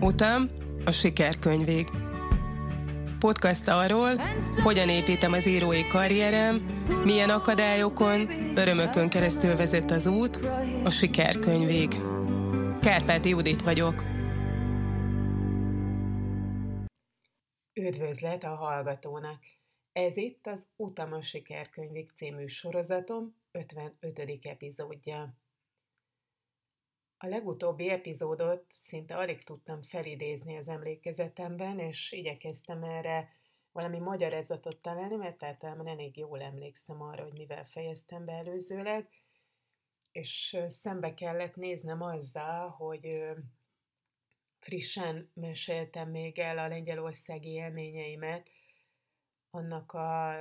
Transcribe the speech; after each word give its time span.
Utam 0.00 0.48
a 0.84 0.90
sikerkönyvig. 0.90 1.88
Podcast 3.18 3.68
arról, 3.68 4.20
hogyan 4.62 4.88
építem 4.88 5.32
az 5.32 5.46
írói 5.46 5.86
karrierem, 5.86 6.84
milyen 7.04 7.30
akadályokon, 7.30 8.28
örömökön 8.56 9.08
keresztül 9.08 9.56
vezet 9.56 9.90
az 9.90 10.06
út 10.06 10.36
a 10.84 10.90
sikerkönyvig. 10.90 11.88
Kárpáti 12.80 13.28
Judit 13.28 13.62
vagyok. 13.62 14.02
Üdvözlet 17.72 18.44
a 18.44 18.54
hallgatónak! 18.54 19.40
Ez 19.92 20.16
itt 20.16 20.46
az 20.46 20.66
Utam 20.76 21.12
a 21.12 21.22
sikerkönyvig 21.22 22.10
című 22.16 22.46
sorozatom 22.46 23.36
55. 23.52 24.46
epizódja. 24.46 25.43
A 27.24 27.28
legutóbbi 27.28 27.90
epizódot 27.90 28.64
szinte 28.80 29.16
alig 29.16 29.44
tudtam 29.44 29.82
felidézni 29.82 30.56
az 30.56 30.68
emlékezetemben, 30.68 31.78
és 31.78 32.12
igyekeztem 32.12 32.82
erre 32.82 33.28
valami 33.72 33.98
magyarázatot 33.98 34.82
találni, 34.82 35.16
mert 35.16 35.42
általában 35.42 35.88
elég 35.88 36.16
jól 36.16 36.40
emlékszem 36.40 37.02
arra, 37.02 37.22
hogy 37.22 37.32
mivel 37.32 37.64
fejeztem 37.64 38.24
be 38.24 38.32
előzőleg, 38.32 39.08
és 40.12 40.56
szembe 40.68 41.14
kellett 41.14 41.54
néznem 41.54 42.02
azzal, 42.02 42.68
hogy 42.68 43.24
frissen 44.58 45.30
meséltem 45.34 46.10
még 46.10 46.38
el 46.38 46.58
a 46.58 46.68
lengyelországi 46.68 47.50
élményeimet, 47.50 48.50
annak 49.50 49.92
a 49.92 50.38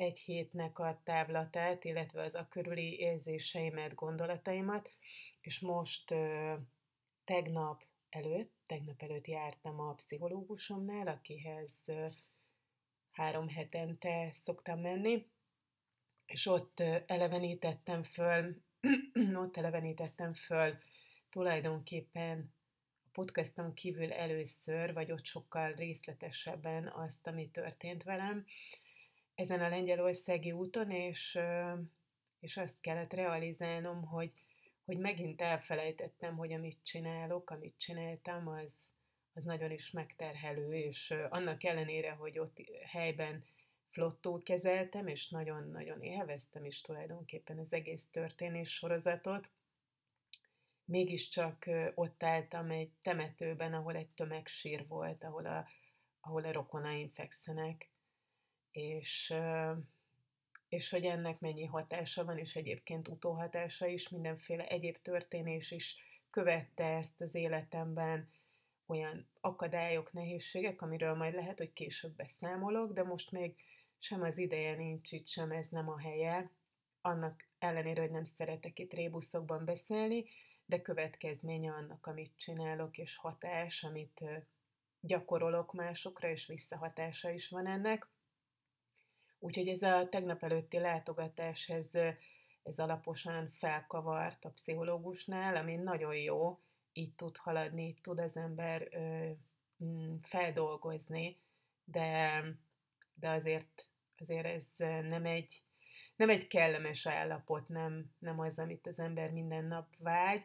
egy 0.00 0.18
hétnek 0.18 0.78
a 0.78 1.00
távlatát, 1.04 1.84
illetve 1.84 2.22
az 2.22 2.34
a 2.34 2.48
körüli 2.48 2.98
érzéseimet, 2.98 3.94
gondolataimat, 3.94 4.90
és 5.40 5.60
most 5.60 6.14
tegnap 7.24 7.82
előtt, 8.08 8.54
tegnap 8.66 9.02
előtt 9.02 9.26
jártam 9.26 9.80
a 9.80 9.94
pszichológusomnál, 9.94 11.06
akihez 11.06 11.72
három 13.10 13.48
hetente 13.48 14.30
szoktam 14.32 14.80
menni, 14.80 15.30
és 16.26 16.46
ott 16.46 16.80
elevenítettem 17.06 18.02
föl, 18.02 18.62
ott 19.42 19.56
elevenítettem 19.56 20.34
föl 20.34 20.78
tulajdonképpen 21.30 22.54
a 23.04 23.08
podcaston 23.12 23.74
kívül 23.74 24.12
először, 24.12 24.92
vagy 24.92 25.12
ott 25.12 25.24
sokkal 25.24 25.72
részletesebben 25.72 26.88
azt, 26.88 27.26
ami 27.26 27.50
történt 27.50 28.02
velem 28.02 28.44
ezen 29.34 29.60
a 29.60 29.68
lengyelországi 29.68 30.52
úton, 30.52 30.90
és, 30.90 31.38
és 32.40 32.56
azt 32.56 32.80
kellett 32.80 33.12
realizálnom, 33.12 34.02
hogy 34.02 34.32
hogy 34.90 34.98
megint 34.98 35.40
elfelejtettem, 35.40 36.36
hogy 36.36 36.52
amit 36.52 36.82
csinálok, 36.82 37.50
amit 37.50 37.78
csináltam, 37.78 38.48
az, 38.48 38.72
az 39.32 39.44
nagyon 39.44 39.70
is 39.70 39.90
megterhelő, 39.90 40.74
és 40.74 41.14
annak 41.28 41.64
ellenére, 41.64 42.10
hogy 42.10 42.38
ott 42.38 42.56
helyben 42.84 43.44
flottul 43.88 44.42
kezeltem, 44.42 45.06
és 45.06 45.28
nagyon-nagyon 45.28 46.02
élveztem 46.02 46.64
is 46.64 46.80
tulajdonképpen 46.80 47.58
az 47.58 47.72
egész 47.72 48.04
történés 48.10 48.74
sorozatot, 48.74 49.50
mégiscsak 50.84 51.70
ott 51.94 52.22
álltam 52.22 52.70
egy 52.70 52.92
temetőben, 53.02 53.74
ahol 53.74 53.96
egy 53.96 54.10
tömegsír 54.10 54.86
volt, 54.86 55.24
ahol 55.24 55.46
a, 55.46 55.68
ahol 56.20 56.44
a 56.44 56.52
rokonaim 56.52 57.10
fekszenek, 57.10 57.90
és 58.70 59.34
és 60.70 60.90
hogy 60.90 61.04
ennek 61.04 61.40
mennyi 61.40 61.64
hatása 61.64 62.24
van, 62.24 62.38
és 62.38 62.56
egyébként 62.56 63.08
utóhatása 63.08 63.86
is, 63.86 64.08
mindenféle 64.08 64.66
egyéb 64.66 64.96
történés 64.96 65.70
is 65.70 65.96
követte 66.30 66.84
ezt 66.84 67.20
az 67.20 67.34
életemben, 67.34 68.30
olyan 68.86 69.28
akadályok, 69.40 70.12
nehézségek, 70.12 70.82
amiről 70.82 71.14
majd 71.14 71.34
lehet, 71.34 71.58
hogy 71.58 71.72
később 71.72 72.16
beszámolok, 72.16 72.92
de 72.92 73.02
most 73.02 73.30
még 73.30 73.54
sem 73.98 74.22
az 74.22 74.38
ideje 74.38 74.74
nincs 74.74 75.12
itt, 75.12 75.26
sem 75.26 75.50
ez 75.50 75.66
nem 75.68 75.88
a 75.88 75.98
helye, 75.98 76.50
annak 77.00 77.48
ellenére, 77.58 78.00
hogy 78.00 78.10
nem 78.10 78.24
szeretek 78.24 78.78
itt 78.78 78.92
rébuszokban 78.92 79.64
beszélni, 79.64 80.24
de 80.64 80.82
következménye 80.82 81.72
annak, 81.72 82.06
amit 82.06 82.36
csinálok, 82.36 82.98
és 82.98 83.16
hatás, 83.16 83.82
amit 83.82 84.24
gyakorolok 85.00 85.72
másokra, 85.72 86.28
és 86.28 86.46
visszahatása 86.46 87.30
is 87.30 87.48
van 87.48 87.66
ennek. 87.66 88.08
Úgyhogy 89.42 89.68
ez 89.68 89.82
a 89.82 90.08
tegnap 90.08 90.42
előtti 90.42 90.78
látogatás, 90.78 91.68
ez, 91.68 91.94
ez 92.62 92.78
alaposan 92.78 93.50
felkavart 93.50 94.44
a 94.44 94.50
pszichológusnál, 94.50 95.56
ami 95.56 95.76
nagyon 95.76 96.14
jó, 96.14 96.60
így 96.92 97.14
tud 97.14 97.36
haladni, 97.36 97.82
így 97.82 98.00
tud 98.00 98.18
az 98.18 98.36
ember 98.36 98.88
ö, 98.90 99.30
mm, 99.84 100.16
feldolgozni, 100.22 101.40
de, 101.84 102.42
de 103.14 103.28
azért, 103.28 103.86
azért 104.18 104.46
ez 104.46 104.64
nem 105.04 105.24
egy, 105.24 105.62
nem 106.16 106.28
egy 106.28 106.46
kellemes 106.46 107.06
állapot, 107.06 107.68
nem, 107.68 108.10
nem 108.18 108.40
az, 108.40 108.58
amit 108.58 108.86
az 108.86 108.98
ember 108.98 109.30
minden 109.30 109.64
nap 109.64 109.86
vágy, 109.98 110.44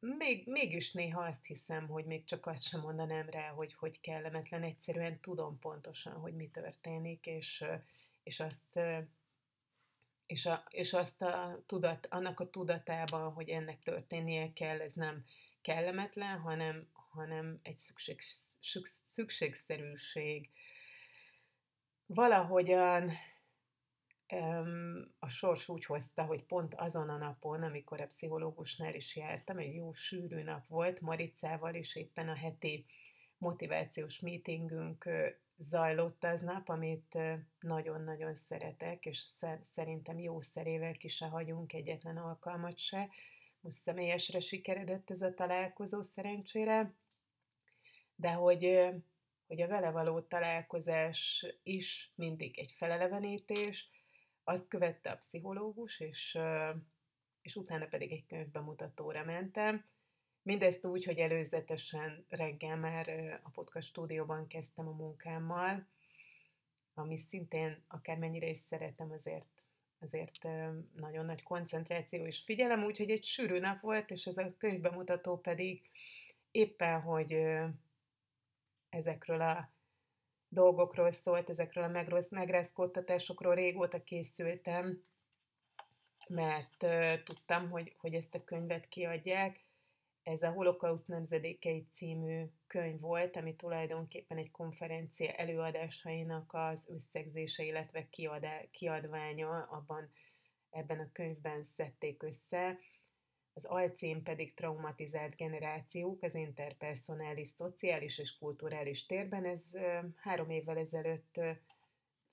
még, 0.00 0.46
mégis 0.46 0.92
néha 0.92 1.22
azt 1.22 1.44
hiszem, 1.44 1.88
hogy 1.88 2.04
még 2.04 2.24
csak 2.24 2.46
azt 2.46 2.62
sem 2.62 2.80
mondanám 2.80 3.30
rá, 3.30 3.48
hogy 3.48 3.74
hogy 3.74 4.00
kellemetlen, 4.00 4.62
egyszerűen 4.62 5.20
tudom 5.20 5.58
pontosan, 5.58 6.12
hogy 6.12 6.34
mi 6.34 6.48
történik, 6.48 7.26
és, 7.26 7.64
és 8.22 8.40
azt 8.40 8.78
és, 10.26 10.46
a, 10.46 10.64
és 10.70 10.92
azt 10.92 11.22
a 11.22 11.62
tudat, 11.66 12.06
annak 12.10 12.40
a 12.40 12.50
tudatában, 12.50 13.32
hogy 13.32 13.48
ennek 13.48 13.82
történnie 13.82 14.52
kell, 14.52 14.80
ez 14.80 14.92
nem 14.92 15.24
kellemetlen, 15.62 16.38
hanem, 16.38 16.88
hanem 16.92 17.56
egy 17.62 17.78
szükség, 17.78 18.20
szükségszerűség. 19.12 20.50
Valahogyan 22.06 23.10
a 25.18 25.28
sors 25.28 25.68
úgy 25.68 25.84
hozta, 25.84 26.24
hogy 26.24 26.44
pont 26.44 26.74
azon 26.74 27.08
a 27.08 27.16
napon, 27.16 27.62
amikor 27.62 28.00
a 28.00 28.06
pszichológusnál 28.06 28.94
is 28.94 29.16
jártam, 29.16 29.58
egy 29.58 29.74
jó 29.74 29.92
sűrű 29.92 30.42
nap 30.42 30.66
volt, 30.66 31.00
Maricával 31.00 31.74
is 31.74 31.96
éppen 31.96 32.28
a 32.28 32.34
heti 32.34 32.86
motivációs 33.38 34.20
meetingünk 34.20 35.08
zajlott 35.56 36.24
az 36.24 36.42
nap, 36.42 36.68
amit 36.68 37.18
nagyon-nagyon 37.60 38.34
szeretek, 38.34 39.04
és 39.06 39.26
szerintem 39.74 40.18
jó 40.18 40.40
szerével 40.40 40.92
ki 40.92 41.08
se 41.08 41.26
hagyunk 41.26 41.72
egyetlen 41.72 42.16
alkalmat 42.16 42.78
se. 42.78 43.08
Most 43.60 43.76
személyesre 43.76 44.40
sikeredett 44.40 45.10
ez 45.10 45.22
a 45.22 45.34
találkozó 45.34 46.02
szerencsére, 46.02 46.94
de 48.14 48.32
hogy, 48.32 48.88
hogy 49.46 49.62
a 49.62 49.66
vele 49.66 49.90
való 49.90 50.20
találkozás 50.20 51.46
is 51.62 52.12
mindig 52.14 52.58
egy 52.58 52.72
felelevenítés, 52.76 53.88
azt 54.48 54.68
követte 54.68 55.10
a 55.10 55.16
pszichológus, 55.16 56.00
és, 56.00 56.38
és 57.42 57.56
utána 57.56 57.86
pedig 57.86 58.12
egy 58.12 58.26
könyvbemutatóra 58.26 59.24
mentem. 59.24 59.84
Mindezt 60.42 60.86
úgy, 60.86 61.04
hogy 61.04 61.18
előzetesen 61.18 62.26
reggel 62.28 62.76
már 62.76 63.08
a 63.42 63.50
podcast 63.50 63.88
stúdióban 63.88 64.46
kezdtem 64.46 64.88
a 64.88 64.92
munkámmal, 64.92 65.86
ami 66.94 67.16
szintén 67.16 67.84
akármennyire 67.88 68.48
is 68.48 68.58
szeretem, 68.68 69.10
azért 69.10 69.66
azért 70.00 70.42
nagyon 70.94 71.24
nagy 71.24 71.42
koncentráció 71.42 72.26
és 72.26 72.42
figyelem, 72.44 72.84
úgyhogy 72.84 73.10
egy 73.10 73.24
sűrű 73.24 73.58
nap 73.58 73.80
volt, 73.80 74.10
és 74.10 74.26
ez 74.26 74.36
a 74.36 74.54
könyvbemutató 74.58 75.38
pedig 75.38 75.90
éppen, 76.50 77.00
hogy 77.00 77.32
ezekről 78.88 79.40
a 79.40 79.72
dolgokról 80.48 81.12
szólt, 81.12 81.50
ezekről 81.50 81.84
a 81.84 81.88
megrossz, 81.88 82.30
megrázkódtatásokról 82.30 83.54
régóta 83.54 84.02
készültem, 84.04 85.02
mert 86.28 86.76
tudtam, 87.24 87.70
hogy, 87.70 87.94
hogy 87.98 88.14
ezt 88.14 88.34
a 88.34 88.44
könyvet 88.44 88.88
kiadják. 88.88 89.66
Ez 90.22 90.42
a 90.42 90.50
Holokauszt 90.50 91.08
nemzedékei 91.08 91.88
című 91.92 92.44
könyv 92.66 93.00
volt, 93.00 93.36
ami 93.36 93.56
tulajdonképpen 93.56 94.38
egy 94.38 94.50
konferencia 94.50 95.32
előadásainak 95.32 96.52
az 96.52 96.84
összegzése, 96.86 97.64
illetve 97.64 98.08
kiadá, 98.08 98.60
kiadványa, 98.70 99.50
abban 99.50 100.10
ebben 100.70 100.98
a 100.98 101.12
könyvben 101.12 101.64
szedték 101.64 102.22
össze 102.22 102.78
az 103.58 103.64
alcím 103.64 104.22
pedig 104.22 104.54
traumatizált 104.54 105.36
generációk 105.36 106.22
az 106.22 106.34
interpersonális, 106.34 107.48
szociális 107.48 108.18
és 108.18 108.38
kulturális 108.38 109.06
térben. 109.06 109.44
Ez 109.44 109.62
három 110.16 110.50
évvel 110.50 110.76
ezelőtt 110.76 111.40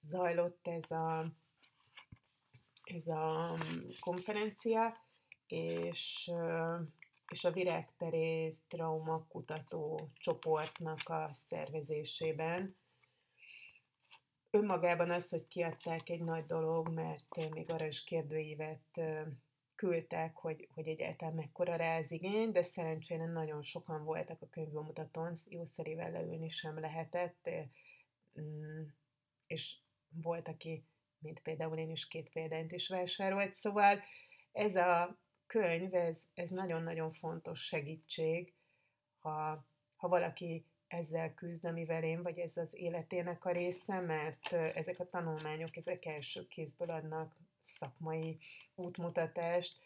zajlott 0.10 0.68
ez 0.68 0.92
a, 0.92 1.32
ez 2.84 3.08
a 3.08 3.58
konferencia, 4.00 4.98
és, 5.48 6.32
és 7.32 7.44
a 7.44 7.52
Virágterész 7.52 8.60
Trauma 8.68 9.26
Kutató 9.28 10.10
csoportnak 10.14 11.10
a 11.10 11.30
szervezésében. 11.50 12.76
Önmagában 14.50 15.10
az, 15.10 15.30
hogy 15.30 15.48
kiadták 15.48 16.10
egy 16.10 16.22
nagy 16.22 16.46
dolog, 16.46 16.90
mert 16.94 17.52
még 17.54 17.70
arra 17.70 17.86
is 17.86 18.04
kérdőívet 18.04 19.00
küldtek, 19.76 20.36
hogy, 20.36 20.68
hogy 20.74 20.88
egyáltalán 20.88 21.36
mekkora 21.36 21.76
rá 21.76 21.98
az 21.98 22.12
igény, 22.12 22.52
de 22.52 22.64
szerencsére 22.64 23.26
nagyon 23.26 23.64
sokan 23.64 24.04
voltak 24.04 24.42
a 24.42 24.50
könyvbemutatón, 24.50 25.38
jószerével 25.48 26.12
leülni 26.12 26.50
sem 26.50 26.80
lehetett, 26.80 27.50
mm, 28.42 28.82
és 29.48 29.78
volt, 30.22 30.48
aki, 30.48 30.86
mint 31.20 31.40
például 31.40 31.78
én 31.78 31.90
is 31.90 32.08
két 32.08 32.30
példányt 32.30 32.72
is 32.72 32.88
vásárolt, 32.88 33.54
szóval 33.54 34.00
ez 34.52 34.76
a 34.76 35.18
könyv, 35.46 35.94
ez, 35.94 36.18
ez 36.34 36.50
nagyon-nagyon 36.50 37.12
fontos 37.12 37.66
segítség, 37.66 38.54
ha, 39.20 39.66
ha 39.96 40.08
valaki 40.08 40.66
ezzel 40.88 41.34
küzd, 41.34 41.66
amivel 41.66 42.04
én, 42.04 42.22
vagy 42.22 42.40
ez 42.40 42.58
az 42.58 42.74
életének 42.74 43.46
a 43.46 43.52
része, 43.52 44.00
mert 44.00 44.52
ezek 44.54 45.00
a 45.00 45.10
tanulmányok, 45.10 45.78
ezek 45.78 46.06
első 46.06 46.48
kézből 46.48 46.90
adnak 46.90 47.36
szakmai 47.66 48.40
útmutatást, 48.76 49.80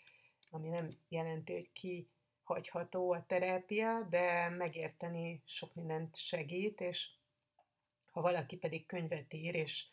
ami 0.49 0.69
nem 0.69 0.97
jelenti, 1.07 1.53
hogy 1.53 1.71
ki 1.71 2.09
hagyható 2.43 3.11
a 3.11 3.25
terápia, 3.25 4.07
de 4.09 4.49
megérteni 4.49 5.41
sok 5.45 5.75
mindent 5.75 6.17
segít, 6.17 6.81
és 6.81 7.09
ha 8.11 8.21
valaki 8.21 8.57
pedig 8.57 8.85
könyvet 8.85 9.33
ír, 9.33 9.55
és 9.55 9.85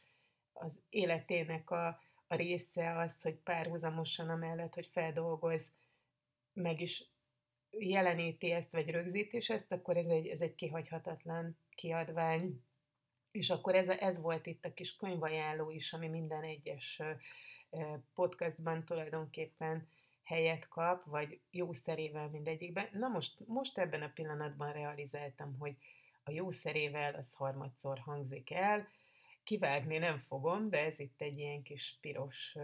az 0.53 0.81
életének 0.88 1.71
a, 1.71 1.87
a 2.27 2.35
része 2.35 2.99
az, 2.99 3.23
hogy 3.23 3.35
párhuzamosan 3.35 4.29
amellett, 4.29 4.75
hogy 4.75 4.87
feldolgoz, 4.87 5.71
meg 6.53 6.81
is 6.81 7.05
jeleníti 7.71 8.50
ezt, 8.50 8.73
vagy 8.73 8.91
rögzíti 8.91 9.41
ezt, 9.47 9.73
akkor 9.73 9.97
ez 9.97 10.06
egy, 10.06 10.27
ez 10.27 10.41
egy 10.41 10.55
kihagyhatatlan 10.55 11.59
kiadvány. 11.75 12.62
És 13.31 13.50
akkor 13.50 13.75
ez, 13.75 13.89
ez 13.89 14.19
volt 14.21 14.47
itt 14.47 14.65
a 14.65 14.73
kis 14.73 14.97
könyvajánló 14.97 15.71
is, 15.71 15.93
ami 15.93 16.09
minden 16.09 16.43
egyes 16.43 17.03
podcastban 18.14 18.84
tulajdonképpen 18.84 19.88
helyet 20.23 20.69
kap, 20.69 21.05
vagy 21.05 21.40
jószerével 21.50 22.28
mindegyikben. 22.31 22.88
Na 22.93 23.08
most, 23.08 23.46
most 23.46 23.78
ebben 23.78 24.02
a 24.02 24.12
pillanatban 24.14 24.73
realizáltam, 24.73 25.56
hogy 25.58 25.76
a 26.25 26.31
jószerével 26.31 27.14
az 27.14 27.32
harmadszor 27.32 27.99
hangzik 27.99 28.50
el, 28.50 28.88
kivágni 29.44 29.99
nem 29.99 30.19
fogom, 30.19 30.70
de 30.70 30.78
ez 30.78 30.99
itt 30.99 31.20
egy 31.20 31.38
ilyen 31.38 31.62
kis 31.62 31.99
piros 32.00 32.56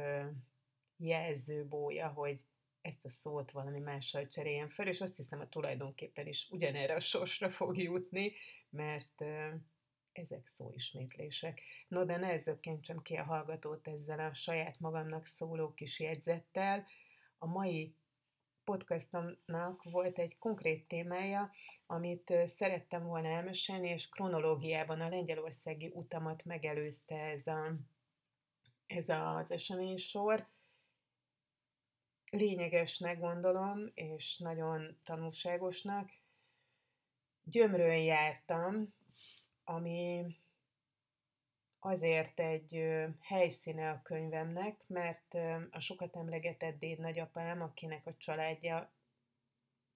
jelzőbója, 0.96 2.08
hogy 2.08 2.40
ezt 2.80 3.04
a 3.04 3.10
szót 3.10 3.50
valami 3.50 3.78
mással 3.78 4.28
cseréljen 4.28 4.68
fel, 4.68 4.86
és 4.86 5.00
azt 5.00 5.16
hiszem, 5.16 5.40
a 5.40 5.48
tulajdonképpen 5.48 6.26
is 6.26 6.48
ugyanerre 6.50 6.94
a 6.94 7.00
sorsra 7.00 7.50
fog 7.50 7.76
jutni, 7.76 8.32
mert 8.70 9.24
ezek 10.18 10.48
szóismétlések. 10.48 11.60
No, 11.88 12.04
de 12.04 12.16
ne 12.16 12.38
zökkentsem 12.38 13.02
ki 13.02 13.16
a 13.16 13.24
hallgatót 13.24 13.88
ezzel 13.88 14.18
a 14.18 14.34
saját 14.34 14.80
magamnak 14.80 15.26
szóló 15.26 15.74
kis 15.74 16.00
jegyzettel. 16.00 16.86
A 17.38 17.46
mai 17.46 17.96
podcastomnak 18.64 19.82
volt 19.82 20.18
egy 20.18 20.38
konkrét 20.38 20.88
témája, 20.88 21.50
amit 21.86 22.34
szerettem 22.46 23.02
volna 23.02 23.28
elmesélni, 23.28 23.88
és 23.88 24.08
kronológiában 24.08 25.00
a 25.00 25.08
lengyelországi 25.08 25.90
utamat 25.94 26.44
megelőzte 26.44 27.16
ez, 27.16 27.46
a, 27.46 27.74
ez 28.86 29.08
az 29.08 29.50
eseménysor. 29.50 30.48
Lényegesnek 32.30 33.18
gondolom, 33.18 33.90
és 33.94 34.38
nagyon 34.38 34.98
tanulságosnak. 35.04 36.10
Gyömrőn 37.44 38.02
jártam, 38.02 38.94
ami 39.64 40.24
azért 41.80 42.40
egy 42.40 42.96
helyszíne 43.20 43.90
a 43.90 44.02
könyvemnek, 44.02 44.84
mert 44.86 45.34
a 45.70 45.80
sokat 45.80 46.16
emlegetett 46.16 46.78
déd 46.78 46.98
nagyapám, 46.98 47.62
akinek 47.62 48.06
a 48.06 48.16
családja 48.16 48.92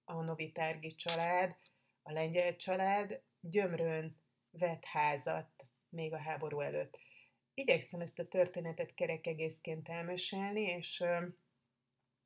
a 0.03 0.21
Novitárgi 0.21 0.95
család, 0.95 1.55
a 2.03 2.11
lengyel 2.11 2.55
család, 2.55 3.21
gyömrön 3.39 4.21
vett 4.49 4.85
házat 4.85 5.65
még 5.89 6.13
a 6.13 6.17
háború 6.17 6.59
előtt. 6.59 6.97
Igyekszem 7.53 8.01
ezt 8.01 8.19
a 8.19 8.27
történetet 8.27 8.93
kerek 8.93 9.27
egészként 9.27 9.89
elmesélni, 9.89 10.61
és, 10.61 11.03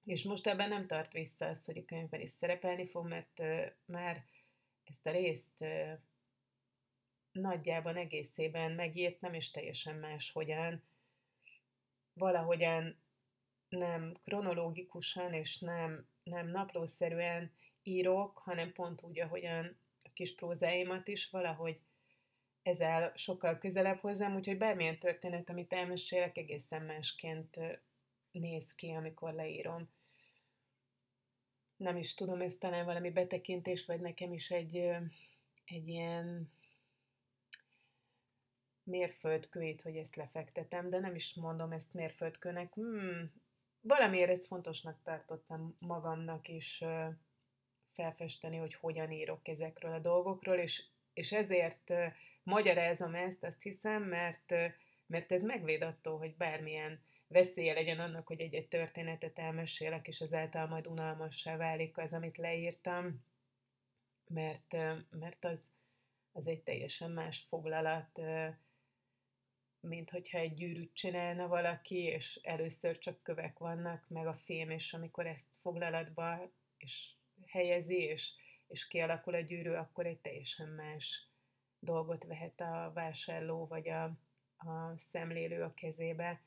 és 0.06 0.24
most 0.24 0.48
ebben 0.48 0.70
nem 0.70 0.88
tart 0.88 1.12
vissza 1.12 1.46
az, 1.46 1.66
hogy 1.66 1.78
a 1.78 1.86
könyvben 1.86 2.22
is 2.22 2.30
szerepelni 2.30 2.88
fog, 2.88 3.08
mert 3.08 3.40
már 3.86 4.26
ezt 4.84 5.06
a 5.06 5.12
részt 5.12 5.66
nagyjában, 7.32 7.96
egészében 7.96 8.72
megírtam, 8.72 9.34
és 9.34 9.52
teljesen 9.52 9.96
máshogyan. 9.96 10.84
Valahogyan 12.14 12.96
nem 13.70 14.18
kronológikusan, 14.24 15.34
és 15.34 15.60
nem, 15.60 16.06
nem 16.24 16.48
naplószerűen 16.48 17.52
írok, 17.84 18.38
hanem 18.38 18.74
pont 18.74 19.02
úgy, 19.02 19.20
ahogyan 19.20 19.78
a 20.04 20.10
kis 20.14 20.36
prózáimat 20.36 21.08
is 21.08 21.30
valahogy 21.30 21.80
ezzel 22.64 23.14
sokkal 23.16 23.58
közelebb 23.58 24.00
hozzám, 24.00 24.36
úgyhogy 24.36 24.58
bármilyen 24.58 25.00
történet, 25.00 25.50
amit 25.50 25.74
elmesélek, 25.74 26.38
egészen 26.38 26.82
másként 26.82 27.60
néz 28.32 28.76
ki, 28.76 28.90
amikor 28.90 29.34
leírom. 29.34 29.90
Nem 31.78 31.98
is 31.98 32.14
tudom, 32.14 32.42
ez 32.42 32.56
talán 32.58 32.86
valami 32.86 33.12
betekintés, 33.12 33.86
vagy 33.86 34.00
nekem 34.00 34.34
is 34.34 34.52
egy, 34.52 34.76
egy 35.66 35.88
ilyen 35.88 36.52
mérföldkőit, 38.92 39.82
hogy 39.82 39.96
ezt 39.96 40.16
lefektetem, 40.16 40.90
de 40.90 41.00
nem 41.00 41.16
is 41.16 41.34
mondom 41.34 41.72
ezt 41.72 41.94
mérföldkőnek. 41.94 42.74
Hmm, 42.74 43.32
valamiért 43.82 44.30
ezt 44.30 44.48
fontosnak 44.48 45.02
tartottam 45.04 45.76
magamnak 45.80 46.48
is 46.48 46.84
felfesteni, 47.94 48.58
hogy 48.58 48.74
hogyan 48.74 49.12
írok 49.12 49.48
ezekről 49.48 49.94
a 49.94 50.00
dolgokról, 50.00 50.56
és, 50.56 50.84
és 51.14 51.32
ezért 51.32 51.94
magyarázom 52.44 53.16
ezt, 53.16 53.44
azt 53.44 53.62
hiszem, 53.62 54.04
mert, 54.04 54.54
mert 55.06 55.32
ez 55.32 55.44
megvéd 55.44 55.82
attól, 55.82 56.18
hogy 56.18 56.36
bármilyen 56.36 57.04
veszélye 57.28 57.74
legyen 57.74 58.00
annak, 58.00 58.28
hogy 58.28 58.40
egy-egy 58.40 58.68
történetet 58.68 59.40
elmesélek, 59.40 60.08
és 60.08 60.20
ezáltal 60.20 60.68
majd 60.68 60.88
unalmassá 60.88 61.58
válik 61.58 61.98
az, 61.98 62.14
amit 62.14 62.38
leírtam, 62.38 63.26
mert, 64.28 64.76
mert 65.10 65.46
az, 65.46 65.60
az 66.32 66.48
egy 66.48 66.62
teljesen 66.62 67.12
más 67.12 67.46
foglalat, 67.50 68.20
mint 69.82 70.10
hogyha 70.10 70.38
egy 70.38 70.54
gyűrűt 70.54 70.94
csinálna 70.94 71.48
valaki, 71.48 71.98
és 71.98 72.40
először 72.44 72.98
csak 72.98 73.24
kövek 73.24 73.58
vannak, 73.58 74.06
meg 74.08 74.28
a 74.28 74.38
fém, 74.38 74.70
és 74.70 74.94
amikor 74.94 75.26
ezt 75.26 75.56
foglalatba 75.62 76.52
és 76.78 77.14
helyezi, 77.46 78.02
és, 78.02 78.34
és 78.68 78.88
kialakul 78.88 79.34
a 79.34 79.40
gyűrű, 79.40 79.70
akkor 79.70 80.06
egy 80.06 80.20
teljesen 80.20 80.70
más 80.70 81.30
dolgot 81.80 82.24
vehet 82.24 82.62
a 82.62 82.92
vásárló, 82.94 83.68
vagy 83.68 83.90
a, 83.90 84.04
a 84.58 84.98
szemlélő 84.98 85.64
a 85.64 85.74
kezébe. 85.74 86.42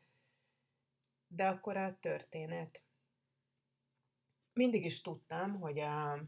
De 1.26 1.46
akkor 1.48 1.76
a 1.76 1.98
történet. 1.98 2.82
Mindig 4.52 4.84
is 4.84 5.00
tudtam, 5.00 5.60
hogy 5.60 5.78
a 5.78 6.18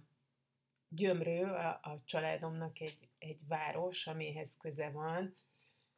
Gyömrő 0.89 1.43
a, 1.43 1.69
a 1.83 2.03
családomnak 2.05 2.81
egy, 2.81 3.11
egy 3.19 3.47
város, 3.49 4.07
amihez 4.07 4.57
köze 4.59 4.91
van, 4.91 5.37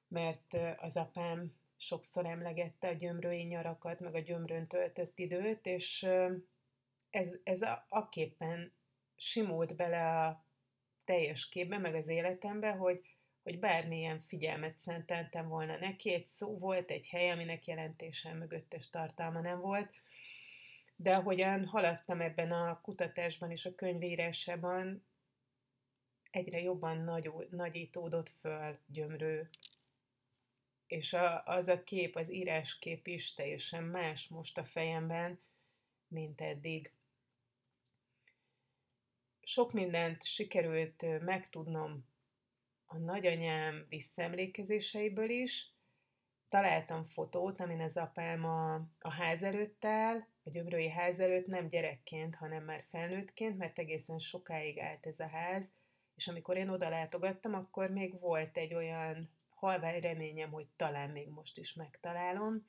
mert 0.08 0.56
az 0.76 0.96
apám 0.96 1.52
sokszor 1.76 2.26
emlegette 2.26 2.88
a 2.88 2.92
gyömrői 2.92 3.42
nyarakat, 3.42 4.00
meg 4.00 4.14
a 4.14 4.20
gyömrőn 4.20 4.66
töltött 4.66 5.18
időt, 5.18 5.66
és 5.66 6.02
ez, 7.10 7.28
ez 7.42 7.62
a, 7.62 7.86
aképpen 7.88 8.72
simult 9.16 9.76
bele 9.76 10.24
a 10.24 10.44
teljes 11.04 11.48
képbe, 11.48 11.78
meg 11.78 11.94
az 11.94 12.08
életembe, 12.08 12.70
hogy, 12.70 13.00
hogy 13.42 13.58
bármilyen 13.58 14.20
figyelmet 14.26 14.78
szenteltem 14.78 15.48
volna 15.48 15.78
neki, 15.78 16.12
egy 16.12 16.26
szó 16.26 16.58
volt, 16.58 16.90
egy 16.90 17.06
hely, 17.06 17.30
aminek 17.30 17.66
jelentése 17.66 18.32
mögöttes 18.32 18.90
tartalma 18.90 19.40
nem 19.40 19.60
volt, 19.60 19.90
de 20.96 21.14
ahogyan 21.14 21.66
haladtam 21.66 22.20
ebben 22.20 22.52
a 22.52 22.80
kutatásban 22.80 23.50
és 23.50 23.64
a 23.64 23.74
könyvírásában, 23.74 25.06
egyre 26.30 26.60
jobban 26.60 26.98
nagy, 26.98 27.30
nagyítódott 27.50 28.32
föl 28.40 28.78
gyömrő 28.86 29.48
és 30.92 31.12
a, 31.12 31.42
az 31.44 31.68
a 31.68 31.84
kép, 31.84 32.16
az 32.16 32.32
íráskép 32.32 33.06
is 33.06 33.34
teljesen 33.34 33.84
más 33.84 34.28
most 34.28 34.58
a 34.58 34.64
fejemben, 34.64 35.40
mint 36.08 36.40
eddig. 36.40 36.92
Sok 39.42 39.72
mindent 39.72 40.24
sikerült 40.24 41.04
megtudnom 41.20 42.06
a 42.86 42.98
nagyanyám 42.98 43.86
visszaemlékezéseiből 43.88 45.30
is. 45.30 45.72
Találtam 46.48 47.04
fotót, 47.04 47.60
amin 47.60 47.80
az 47.80 47.96
apám 47.96 48.44
a, 48.44 48.74
a 48.98 49.10
ház 49.10 49.42
előtt 49.42 49.84
áll, 49.84 50.16
a 50.44 50.50
gyömrői 50.50 50.88
ház 50.88 51.18
előtt 51.18 51.46
nem 51.46 51.68
gyerekként, 51.68 52.34
hanem 52.34 52.64
már 52.64 52.84
felnőttként, 52.90 53.58
mert 53.58 53.78
egészen 53.78 54.18
sokáig 54.18 54.78
állt 54.78 55.06
ez 55.06 55.20
a 55.20 55.26
ház, 55.26 55.70
és 56.14 56.28
amikor 56.28 56.56
én 56.56 56.68
oda 56.68 56.88
látogattam, 56.88 57.54
akkor 57.54 57.90
még 57.90 58.20
volt 58.20 58.56
egy 58.56 58.74
olyan 58.74 59.37
halvány 59.58 60.00
reményem, 60.00 60.50
hogy 60.50 60.66
talán 60.76 61.10
még 61.10 61.28
most 61.28 61.58
is 61.58 61.74
megtalálom. 61.74 62.66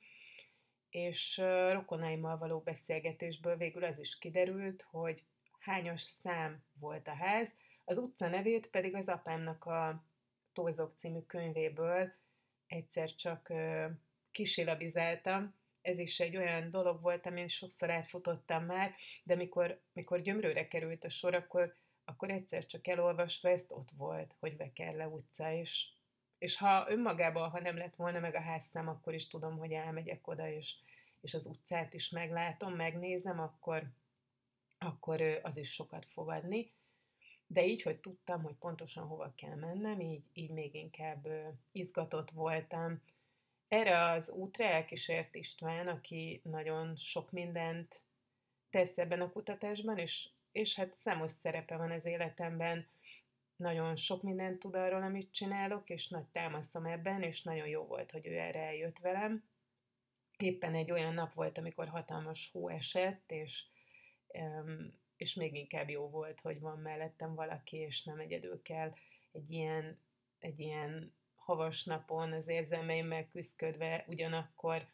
és 0.90 1.40
rokonaimmal 1.70 2.38
való 2.38 2.60
beszélgetésből 2.60 3.56
végül 3.56 3.84
az 3.84 3.98
is 3.98 4.18
kiderült, 4.18 4.86
hogy 4.90 5.24
hányos 5.58 6.00
szám 6.00 6.64
volt 6.72 7.08
a 7.08 7.14
ház, 7.14 7.48
az 7.84 7.98
utca 7.98 8.28
nevét 8.28 8.70
pedig 8.70 8.94
az 8.94 9.08
apámnak 9.08 9.64
a 9.64 10.04
Tózok 10.52 10.94
című 10.98 11.20
könyvéből 11.20 12.12
egyszer 12.66 13.14
csak 13.14 13.52
kisilabizáltam. 14.30 15.54
Ez 15.82 15.98
is 15.98 16.20
egy 16.20 16.36
olyan 16.36 16.70
dolog 16.70 17.00
volt, 17.02 17.26
amin 17.26 17.48
sokszor 17.48 17.90
átfutottam 17.90 18.64
már, 18.64 18.94
de 19.24 19.34
mikor, 19.34 19.82
mikor 19.92 20.20
gyömrőre 20.20 20.68
került 20.68 21.04
a 21.04 21.10
sor, 21.10 21.34
akkor, 21.34 21.76
akkor 22.04 22.30
egyszer 22.30 22.66
csak 22.66 22.86
elolvasva 22.86 23.48
ezt 23.48 23.70
ott 23.70 23.90
volt, 23.90 24.34
hogy 24.38 24.56
Vekerle 24.56 25.08
utca, 25.08 25.52
és, 25.52 25.88
és 26.40 26.56
ha 26.56 26.90
önmagában, 26.90 27.50
ha 27.50 27.60
nem 27.60 27.76
lett 27.76 27.96
volna 27.96 28.20
meg 28.20 28.34
a 28.34 28.40
házszám, 28.40 28.88
akkor 28.88 29.14
is 29.14 29.28
tudom, 29.28 29.58
hogy 29.58 29.72
elmegyek 29.72 30.26
oda, 30.26 30.48
és, 30.48 30.74
és 31.20 31.34
az 31.34 31.46
utcát 31.46 31.94
is 31.94 32.08
meglátom, 32.08 32.74
megnézem, 32.74 33.40
akkor, 33.40 33.82
akkor 34.78 35.20
az 35.42 35.56
is 35.56 35.72
sokat 35.72 36.06
fogadni. 36.06 36.72
De 37.46 37.66
így, 37.66 37.82
hogy 37.82 38.00
tudtam, 38.00 38.42
hogy 38.42 38.54
pontosan 38.54 39.06
hova 39.06 39.32
kell 39.36 39.54
mennem, 39.54 40.00
így, 40.00 40.24
így 40.32 40.50
még 40.50 40.74
inkább 40.74 41.28
izgatott 41.72 42.30
voltam. 42.30 43.02
Erre 43.68 44.02
az 44.02 44.30
útra 44.30 44.64
elkísért 44.64 45.34
István, 45.34 45.88
aki 45.88 46.40
nagyon 46.44 46.96
sok 46.96 47.30
mindent 47.30 48.00
tesz 48.70 48.98
ebben 48.98 49.20
a 49.20 49.32
kutatásban, 49.32 49.98
és, 49.98 50.28
és 50.52 50.74
hát 50.74 50.94
számos 50.94 51.30
szerepe 51.30 51.76
van 51.76 51.90
az 51.90 52.04
életemben, 52.04 52.86
nagyon 53.60 53.96
sok 53.96 54.22
mindent 54.22 54.58
tud 54.58 54.74
arról, 54.74 55.02
amit 55.02 55.32
csinálok, 55.32 55.90
és 55.90 56.08
nagy 56.08 56.26
támasztom 56.26 56.84
ebben, 56.84 57.22
és 57.22 57.42
nagyon 57.42 57.68
jó 57.68 57.84
volt, 57.84 58.10
hogy 58.10 58.26
ő 58.26 58.38
erre 58.38 58.62
eljött 58.62 58.98
velem. 58.98 59.44
Éppen 60.38 60.74
egy 60.74 60.90
olyan 60.90 61.14
nap 61.14 61.32
volt, 61.32 61.58
amikor 61.58 61.88
hatalmas 61.88 62.50
hó 62.52 62.68
esett, 62.68 63.30
és 63.32 63.64
és 65.20 65.34
még 65.34 65.56
inkább 65.56 65.88
jó 65.88 66.08
volt, 66.08 66.40
hogy 66.40 66.60
van 66.60 66.78
mellettem 66.78 67.34
valaki, 67.34 67.76
és 67.76 68.04
nem 68.04 68.18
egyedül 68.18 68.62
kell 68.62 68.92
egy 69.32 69.50
ilyen, 69.50 69.98
egy 70.38 70.60
ilyen 70.60 71.14
havas 71.34 71.84
napon 71.84 72.32
az 72.32 72.48
érzelmeimmel 72.48 73.28
küzdködve 73.28 74.04
ugyanakkor 74.08 74.86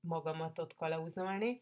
magamat 0.00 0.58
ott 0.58 0.74
kalauzolni. 0.74 1.60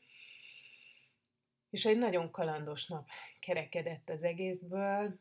És 1.70 1.84
egy 1.84 1.98
nagyon 1.98 2.30
kalandos 2.30 2.86
nap 2.86 3.08
kerekedett 3.40 4.08
az 4.08 4.22
egészből. 4.22 5.18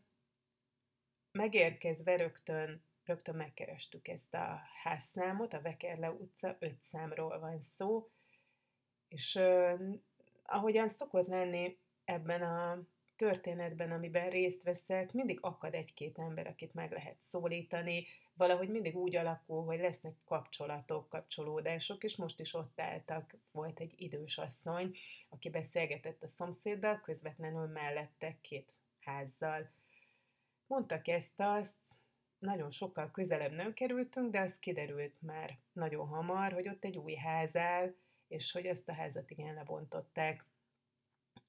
Megérkezve 1.36 2.15
rögtön, 2.15 2.84
rögtön 3.04 3.36
megkerestük 3.36 4.08
ezt 4.08 4.34
a 4.34 4.62
házszámot, 4.84 5.54
a 5.54 5.62
Vekerle 5.62 6.12
utca, 6.12 6.56
öt 6.60 6.82
számról 6.82 7.39
van 7.39 7.62
szó, 7.77 8.10
és 9.08 9.36
uh, 9.36 9.82
ahogyan 10.44 10.88
szokott 10.88 11.27
lenni, 11.27 11.77
ebben 12.06 12.42
a 12.42 12.80
történetben, 13.15 13.92
amiben 13.92 14.30
részt 14.30 14.63
veszek, 14.63 15.13
mindig 15.13 15.38
akad 15.42 15.74
egy-két 15.74 16.18
ember, 16.18 16.48
akit 16.48 16.74
meg 16.74 16.92
lehet 16.92 17.18
szólítani, 17.30 18.06
valahogy 18.34 18.70
mindig 18.70 18.96
úgy 18.96 19.15
alakul, 19.15 19.63
hogy 19.63 19.80
lesznek 19.80 20.15
kapcsolatok, 20.25 21.10
kapcsolódások, 21.10 22.04
és 22.04 22.15
most 22.15 22.39
is 22.39 22.54
ott 22.54 22.80
álltak, 22.80 23.36
volt 23.51 23.80
egy 23.80 23.94
idős 23.98 24.38
asszony, 24.38 24.96
aki 25.30 25.50
beszélgetett 25.50 26.24
a 26.24 26.27
szomszéddal, 26.27 27.01
közvetlenül 27.01 27.68
mellette 27.68 28.38
két 28.42 28.77
házzal. 29.00 29.70
Mondtak 30.67 31.07
ezt-azt, 31.07 31.75
nagyon 32.39 32.72
sokkal 32.72 33.12
közelebb 33.12 33.53
nem 33.53 33.74
kerültünk, 33.74 34.31
de 34.31 34.39
az 34.39 34.60
kiderült 34.60 35.22
már 35.22 35.57
nagyon 35.74 36.07
hamar, 36.07 36.51
hogy 36.51 36.67
ott 36.67 36.84
egy 36.84 36.98
új 36.98 37.13
ház 37.13 37.55
áll, 37.55 37.95
és 38.27 38.51
hogy 38.51 38.65
ezt 38.65 38.89
a 38.89 38.93
házat 38.93 39.31
igen 39.31 39.53
lebontották. 39.53 40.45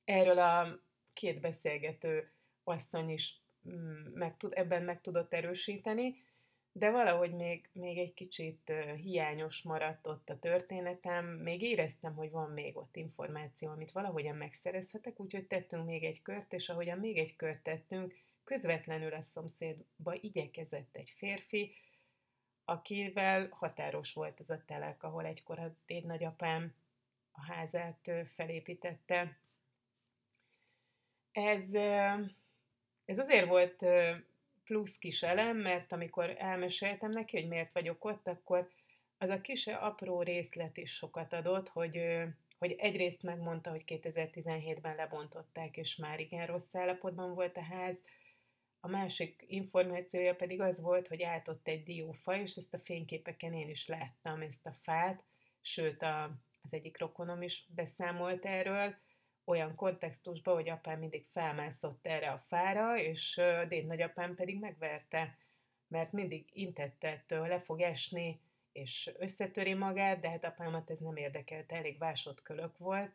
Erről 0.05 0.39
a 0.39 0.81
két 1.13 1.41
beszélgető 1.41 2.33
asszony 2.65 3.11
is 3.11 3.43
mm, 3.69 4.05
meg 4.15 4.37
tud, 4.37 4.53
ebben 4.55 4.83
meg 4.83 5.01
tudott 5.01 5.33
erősíteni, 5.33 6.25
de 6.73 6.91
valahogy 6.91 7.35
még, 7.35 7.69
még 7.73 7.99
egy 7.99 8.15
kicsit 8.15 8.73
hiányos 8.97 9.63
maradt 9.63 10.07
ott 10.07 10.31
a 10.31 10.39
történetem, 10.39 11.25
még 11.25 11.63
éreztem, 11.63 12.15
hogy 12.15 12.31
van 12.31 12.51
még 12.51 12.77
ott 12.77 12.97
információ, 12.97 13.71
amit 13.71 13.93
valahogyan 13.93 14.37
megszerezhetek, 14.37 15.21
úgyhogy 15.21 15.47
tettünk 15.47 15.85
még 15.85 16.05
egy 16.05 16.23
kört, 16.23 16.53
és 16.53 16.69
ahogyan 16.69 16.99
még 16.99 17.19
egy 17.19 17.37
kört 17.37 17.63
tettünk, 17.63 18.15
közvetlenül 18.47 19.13
a 19.13 19.23
szomszédba 19.23 20.15
igyekezett 20.21 20.97
egy 20.97 21.15
férfi, 21.17 21.75
akivel 22.65 23.49
határos 23.51 24.13
volt 24.13 24.41
az 24.41 24.51
a 24.51 24.63
telek, 24.67 25.03
ahol 25.03 25.27
egykor 25.27 25.59
a 25.59 25.77
nagyapám 25.87 26.75
a 27.33 27.53
házát 27.53 28.11
felépítette, 28.35 29.39
ez, 31.33 31.75
ez 33.05 33.19
azért 33.19 33.49
volt 33.49 33.85
plusz 34.65 34.99
kis 34.99 35.23
elem, 35.23 35.57
mert 35.57 35.93
amikor 35.93 36.33
elmeséltem 36.37 37.11
neki, 37.11 37.41
hogy 37.41 37.49
miért 37.49 37.73
vagyok 37.73 38.05
ott, 38.05 38.27
akkor 38.27 38.69
az 39.19 39.29
a 39.29 39.41
kis 39.41 39.67
apró 39.67 40.23
részlet 40.23 40.77
is 40.77 40.93
sokat 40.93 41.33
adott, 41.33 41.69
hogy, 41.69 42.23
hogy 42.59 42.73
egyrészt 42.73 43.23
megmondta, 43.23 43.71
hogy 43.71 43.83
2017-ben 43.87 44.95
lebontották, 44.95 45.77
és 45.77 45.97
már 45.97 46.21
igen 46.21 46.47
rossz 46.47 46.75
állapotban 46.75 47.35
volt 47.35 47.57
a 47.57 47.63
ház, 47.63 47.97
a 48.87 48.89
másik 48.89 49.45
információja 49.47 50.35
pedig 50.35 50.61
az 50.61 50.81
volt, 50.81 51.09
hogy 51.09 51.23
átott 51.23 51.69
egy 51.69 51.83
diófa, 51.83 52.41
és 52.41 52.55
ezt 52.55 52.75
a 52.75 52.79
fényképeken 52.79 53.53
én 53.53 53.69
is 53.69 53.87
láttam, 53.87 54.41
ezt 54.41 54.67
a 54.67 54.77
fát, 54.81 55.25
sőt 55.61 56.03
a, 56.03 56.23
az 56.63 56.73
egyik 56.73 56.99
rokonom 56.99 57.43
is 57.43 57.67
beszámolt 57.75 58.45
erről, 58.45 58.95
olyan 59.45 59.75
kontextusban, 59.75 60.55
hogy 60.55 60.69
apám 60.69 60.99
mindig 60.99 61.27
felmászott 61.33 62.07
erre 62.07 62.31
a 62.31 62.43
fára, 62.47 62.99
és 62.99 63.39
a 63.39 63.65
déd 63.65 63.87
nagyapám 63.87 64.35
pedig 64.35 64.59
megverte, 64.59 65.39
mert 65.89 66.13
mindig 66.13 66.49
intette 66.53 67.09
ettől, 67.09 67.47
le 67.47 67.61
fog 67.61 67.81
esni, 67.81 68.41
és 68.73 69.11
összetöri 69.19 69.75
magát, 69.75 70.21
de 70.21 70.31
hát 70.31 70.45
apámat 70.45 70.91
ez 70.91 70.99
nem 70.99 71.17
érdekelt, 71.17 71.73
elég 71.73 71.99
vásott 71.99 72.43
kölök 72.43 72.79
volt, 72.79 73.13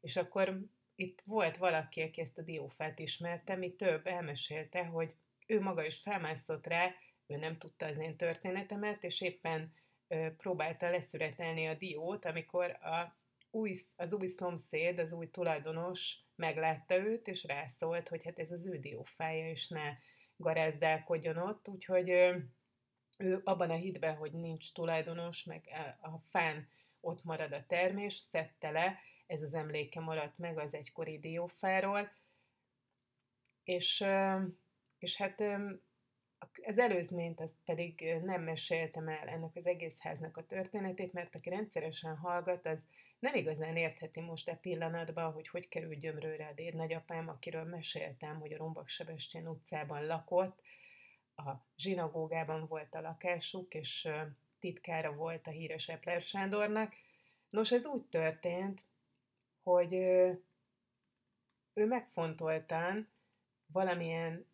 és 0.00 0.16
akkor 0.16 0.60
itt 1.00 1.22
volt 1.24 1.56
valaki, 1.56 2.00
aki 2.00 2.20
ezt 2.20 2.38
a 2.38 2.42
diófát 2.42 2.98
ismerte, 2.98 3.56
mi 3.56 3.74
több 3.74 4.06
elmesélte, 4.06 4.84
hogy 4.84 5.16
ő 5.46 5.60
maga 5.60 5.84
is 5.84 6.00
felmászott 6.00 6.66
rá, 6.66 6.94
ő 7.26 7.36
nem 7.36 7.58
tudta 7.58 7.86
az 7.86 7.98
én 7.98 8.16
történetemet, 8.16 9.04
és 9.04 9.20
éppen 9.20 9.72
ö, 10.08 10.28
próbálta 10.36 10.90
leszüretelni 10.90 11.66
a 11.66 11.74
diót, 11.74 12.24
amikor 12.24 12.70
a 12.70 13.18
új, 13.50 13.74
az 13.96 14.12
új 14.12 14.26
szomszéd, 14.26 14.98
az 14.98 15.12
új 15.12 15.30
tulajdonos 15.30 16.18
meglátta 16.36 16.96
őt, 16.96 17.26
és 17.26 17.44
rászólt, 17.44 18.08
hogy 18.08 18.24
hát 18.24 18.38
ez 18.38 18.50
az 18.50 18.66
ő 18.66 18.78
diófája, 18.78 19.50
és 19.50 19.68
ne 19.68 19.96
garázdálkodjon 20.36 21.36
ott, 21.36 21.68
úgyhogy 21.68 22.10
ő 23.18 23.40
abban 23.44 23.70
a 23.70 23.74
hitben, 23.74 24.16
hogy 24.16 24.32
nincs 24.32 24.72
tulajdonos, 24.72 25.44
meg 25.44 25.64
a 26.00 26.18
fán 26.30 26.68
ott 27.00 27.24
marad 27.24 27.52
a 27.52 27.64
termés, 27.66 28.14
szedte 28.14 28.70
le, 28.70 28.98
ez 29.30 29.42
az 29.42 29.54
emléke 29.54 30.00
maradt 30.00 30.38
meg 30.38 30.58
az 30.58 30.74
egykori 30.74 31.18
diófáról, 31.18 32.12
és, 33.64 34.04
és 34.98 35.16
hát 35.16 35.40
az 36.62 36.78
előzményt 36.78 37.40
azt 37.40 37.56
pedig 37.64 38.14
nem 38.22 38.42
meséltem 38.42 39.08
el 39.08 39.28
ennek 39.28 39.56
az 39.56 39.66
egész 39.66 39.98
háznak 39.98 40.36
a 40.36 40.46
történetét, 40.46 41.12
mert 41.12 41.34
aki 41.34 41.48
rendszeresen 41.48 42.16
hallgat, 42.16 42.66
az 42.66 42.84
nem 43.18 43.34
igazán 43.34 43.76
értheti 43.76 44.20
most 44.20 44.48
e 44.48 44.54
pillanatban, 44.54 45.32
hogy 45.32 45.48
hogy 45.48 45.68
került 45.68 45.98
gyömrőre 45.98 46.46
a 46.46 46.52
déd 46.52 46.74
nagyapám, 46.74 47.28
akiről 47.28 47.64
meséltem, 47.64 48.40
hogy 48.40 48.52
a 48.52 48.56
Rombak 48.56 48.88
Sebestyén 48.88 49.48
utcában 49.48 50.06
lakott, 50.06 50.60
a 51.36 51.50
zsinagógában 51.76 52.66
volt 52.66 52.94
a 52.94 53.00
lakásuk, 53.00 53.74
és 53.74 54.08
titkára 54.58 55.12
volt 55.12 55.46
a 55.46 55.50
híres 55.50 55.88
Epler 55.88 56.22
Sándornak. 56.22 56.94
Nos, 57.50 57.72
ez 57.72 57.84
úgy 57.84 58.02
történt, 58.02 58.88
hogy 59.72 59.94
ő 61.74 61.86
megfontoltan, 61.86 63.12
valamilyen 63.66 64.46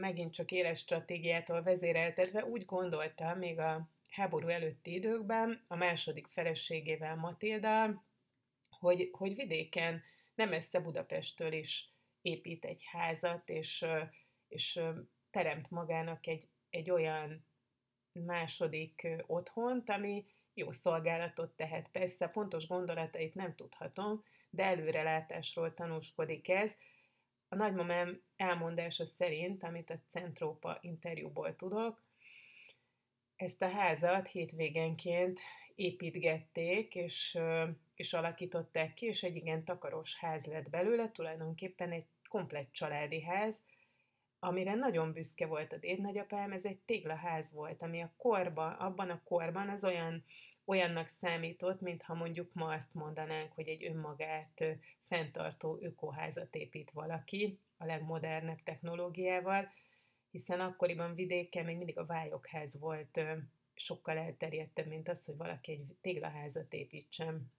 megint 0.00 0.34
csak 0.34 0.52
éles 0.52 0.78
stratégiától 0.78 1.62
vezéreltetve 1.62 2.44
úgy 2.44 2.64
gondolta 2.64 3.34
még 3.34 3.58
a 3.58 3.88
háború 4.08 4.48
előtti 4.48 4.94
időkben 4.94 5.64
a 5.68 5.76
második 5.76 6.26
feleségével 6.26 7.16
Matilda, 7.16 8.04
hogy, 8.68 9.08
hogy 9.12 9.34
vidéken, 9.34 10.02
nem 10.34 10.48
messze 10.48 10.80
Budapesttől 10.80 11.52
is 11.52 11.92
épít 12.22 12.64
egy 12.64 12.82
házat, 12.84 13.48
és, 13.48 13.86
és 14.48 14.80
teremt 15.30 15.70
magának 15.70 16.26
egy, 16.26 16.48
egy 16.70 16.90
olyan 16.90 17.46
második 18.12 19.08
otthont, 19.26 19.90
ami 19.90 20.26
jó 20.54 20.70
szolgálatot 20.70 21.50
tehet. 21.56 21.88
Persze 21.88 22.28
pontos 22.28 22.66
gondolatait 22.66 23.34
nem 23.34 23.54
tudhatom, 23.54 24.24
de 24.54 24.64
előrelátásról 24.64 25.74
tanúskodik 25.74 26.48
ez. 26.48 26.72
A 27.48 27.56
nagymamám 27.56 28.22
elmondása 28.36 29.04
szerint, 29.04 29.62
amit 29.62 29.90
a 29.90 30.00
Centrópa 30.08 30.78
interjúból 30.80 31.56
tudok, 31.56 32.02
ezt 33.36 33.62
a 33.62 33.68
házat 33.68 34.26
hétvégenként 34.26 35.40
építgették, 35.74 36.94
és, 36.94 37.38
és 37.94 38.12
alakították 38.12 38.94
ki, 38.94 39.06
és 39.06 39.22
egy 39.22 39.36
igen 39.36 39.64
takaros 39.64 40.16
ház 40.16 40.44
lett 40.44 40.70
belőle, 40.70 41.10
tulajdonképpen 41.10 41.92
egy 41.92 42.06
komplett 42.28 42.72
családi 42.72 43.22
ház, 43.22 43.56
amire 44.38 44.74
nagyon 44.74 45.12
büszke 45.12 45.46
volt 45.46 45.72
a 45.72 45.76
dédnagyapám, 45.76 46.52
ez 46.52 46.64
egy 46.64 46.78
téglaház 46.78 47.52
volt, 47.52 47.82
ami 47.82 48.02
a 48.02 48.14
korban, 48.16 48.72
abban 48.72 49.10
a 49.10 49.22
korban 49.22 49.68
az 49.68 49.84
olyan, 49.84 50.24
olyannak 50.64 51.06
számított, 51.06 51.80
mintha 51.80 52.14
mondjuk 52.14 52.54
ma 52.54 52.66
azt 52.66 52.94
mondanánk, 52.94 53.52
hogy 53.52 53.68
egy 53.68 53.84
önmagát 53.84 54.64
fenntartó 55.02 55.78
ökoházat 55.80 56.54
épít 56.54 56.90
valaki 56.90 57.58
a 57.76 57.84
legmodernebb 57.84 58.62
technológiával, 58.62 59.72
hiszen 60.30 60.60
akkoriban 60.60 61.14
vidéken 61.14 61.64
még 61.64 61.76
mindig 61.76 61.98
a 61.98 62.06
vályokház 62.06 62.78
volt 62.78 63.20
sokkal 63.74 64.18
elterjedtebb, 64.18 64.86
mint 64.86 65.08
az, 65.08 65.24
hogy 65.24 65.36
valaki 65.36 65.72
egy 65.72 65.96
téglaházat 66.00 66.72
építsen. 66.72 67.52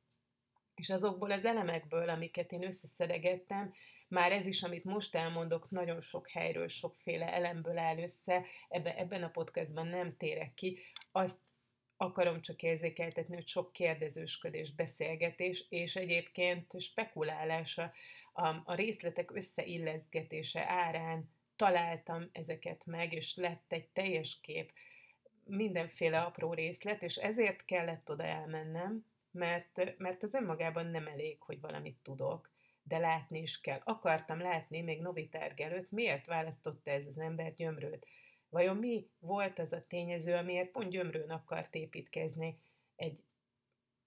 És 0.76 0.90
azokból 0.90 1.32
az 1.32 1.46
elemekből, 1.46 2.10
amiket 2.10 2.52
én 2.52 2.64
összeszedegettem, 2.64 3.74
már 4.08 4.32
ez 4.32 4.46
is, 4.46 4.64
amit 4.64 4.84
most 4.84 5.16
elmondok, 5.16 5.70
nagyon 5.70 6.02
sok 6.02 6.30
helyről, 6.30 6.68
sokféle 6.68 7.34
elemből 7.34 7.78
áll 7.78 7.98
össze, 7.98 8.46
ebbe, 8.70 8.98
ebben 8.98 9.24
a 9.24 9.30
podcastban 9.30 9.88
nem 9.88 10.18
térek 10.18 10.54
ki, 10.54 10.80
azt 11.12 11.38
akarom 11.98 12.42
csak 12.42 12.62
érzékeltetni, 12.62 13.36
hogy 13.36 13.48
sok 13.48 13.74
kérdezősködés, 13.74 14.74
beszélgetés, 14.74 15.66
és 15.70 15.96
egyébként 15.96 16.82
spekulálása, 16.82 17.94
a, 18.34 18.48
a 18.66 18.75
részletek 18.75 19.32
összeilleszgetése 19.32 20.70
árán 20.70 21.30
találtam 21.56 22.30
ezeket 22.32 22.86
meg, 22.86 23.14
és 23.14 23.36
lett 23.36 23.72
egy 23.72 23.88
teljes 23.88 24.40
kép, 24.42 24.72
mindenféle 25.46 26.22
apró 26.22 26.54
részlet, 26.54 27.04
és 27.04 27.16
ezért 27.16 27.66
kellett 27.66 28.10
oda 28.10 28.24
elmennem, 28.24 29.06
mert, 29.32 29.98
mert 29.98 30.24
az 30.24 30.34
önmagában 30.34 30.86
nem 30.86 31.08
elég, 31.08 31.42
hogy 31.42 31.60
valamit 31.62 31.98
tudok, 32.04 32.52
de 32.84 32.98
látni 32.98 33.40
is 33.40 33.62
kell. 33.62 33.80
Akartam 33.84 34.40
látni 34.40 34.82
még 34.82 35.02
Novitárg 35.02 35.62
előtt, 35.62 35.92
miért 35.92 36.25
választotta 36.25 36.92
ez 36.92 37.06
az 37.06 37.18
ember 37.18 37.54
gyömrőt. 37.54 38.06
Vajon 38.50 38.78
mi 38.78 39.10
volt 39.20 39.60
az 39.60 39.72
a 39.72 39.86
tényező, 39.88 40.36
amiért 40.36 40.72
pont 40.72 40.90
gyömrőn 40.90 41.30
akart 41.30 41.75
építkezni 41.75 42.60
egy 42.96 43.24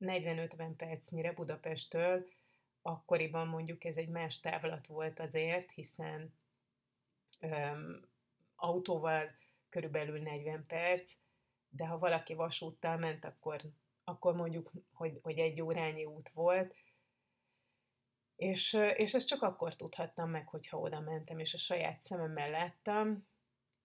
40-50 0.00 0.73
percnyire 0.76 1.33
Budapesttől, 1.33 2.26
akkoriban 2.83 3.49
mondjuk 3.49 3.85
ez 3.85 3.97
egy 3.97 4.09
más 4.09 4.40
távlat 4.40 4.87
volt 4.87 5.21
azért, 5.21 5.71
hiszen 5.71 6.35
öm, 7.40 8.09
autóval 8.57 9.30
körülbelül 9.68 10.23
40 10.23 10.66
perc, 10.66 11.12
de 11.68 11.87
ha 11.87 11.99
valaki 11.99 12.35
vasúttal 12.35 12.97
ment, 12.97 13.25
akkor, 13.25 13.61
akkor 14.04 14.35
mondjuk, 14.35 14.73
hogy, 14.92 15.18
hogy 15.23 15.38
egy 15.38 15.61
órányi 15.61 16.04
út 16.04 16.28
volt, 16.28 16.75
és, 18.37 18.73
és 18.97 19.14
ezt 19.14 19.28
csak 19.28 19.42
akkor 19.42 19.76
tudhattam 19.76 20.30
meg, 20.30 20.49
hogyha 20.49 20.78
oda 20.78 21.00
mentem, 21.00 21.38
és 21.38 21.54
a 21.54 21.59
saját 21.59 22.00
szememmel 22.00 22.50
láttam, 22.50 23.26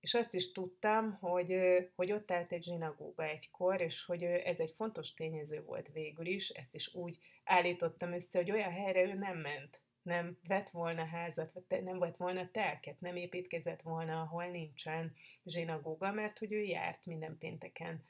és 0.04 0.14
azt 0.14 0.34
is 0.34 0.52
tudtam, 0.52 1.14
hogy, 1.14 1.56
hogy 1.96 2.12
ott 2.12 2.32
állt 2.32 2.52
egy 2.52 2.64
zsinagóga 2.64 3.24
egykor, 3.24 3.82
és 3.82 4.06
hogy 4.06 4.24
ez 4.24 4.60
egy 4.60 4.74
fontos 4.76 5.14
tényező 5.14 5.64
volt 5.64 5.90
végül 5.94 6.26
is, 6.26 6.50
ezt 6.50 6.76
is 6.76 6.94
úgy 6.94 7.18
állítottam 7.44 8.14
össze, 8.14 8.38
hogy 8.38 8.52
olyan 8.52 8.72
helyre 8.72 9.04
ő 9.04 9.14
nem 9.14 9.38
ment, 9.38 9.82
nem 10.02 10.38
vett 10.48 10.70
volna 10.70 11.06
házat, 11.06 11.64
nem 11.68 12.00
vett 12.00 12.18
volna 12.18 12.52
telket, 12.52 13.00
nem 13.00 13.16
építkezett 13.16 13.82
volna, 13.82 14.22
ahol 14.22 14.46
nincsen 14.46 15.14
zsinagóga, 15.46 16.12
mert 16.12 16.38
hogy 16.38 16.52
ő 16.52 16.62
járt 16.62 17.06
minden 17.06 17.38
pénteken, 17.38 18.04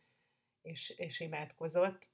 és, 0.61 0.89
és 0.89 1.19
imádkozott. 1.19 2.07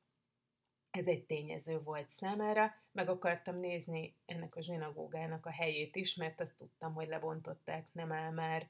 Ez 0.91 1.07
egy 1.07 1.25
tényező 1.25 1.81
volt 1.81 2.09
számára, 2.09 2.71
meg 2.91 3.09
akartam 3.09 3.59
nézni 3.59 4.15
ennek 4.25 4.55
a 4.55 4.61
zsinagógának 4.61 5.46
a 5.46 5.51
helyét 5.51 5.96
is, 5.96 6.15
mert 6.15 6.42
azt 6.42 6.55
tudtam, 6.55 6.94
hogy 6.94 7.07
lebontották, 7.07 7.87
nem 7.94 8.11
áll 8.11 8.31
már. 8.31 8.70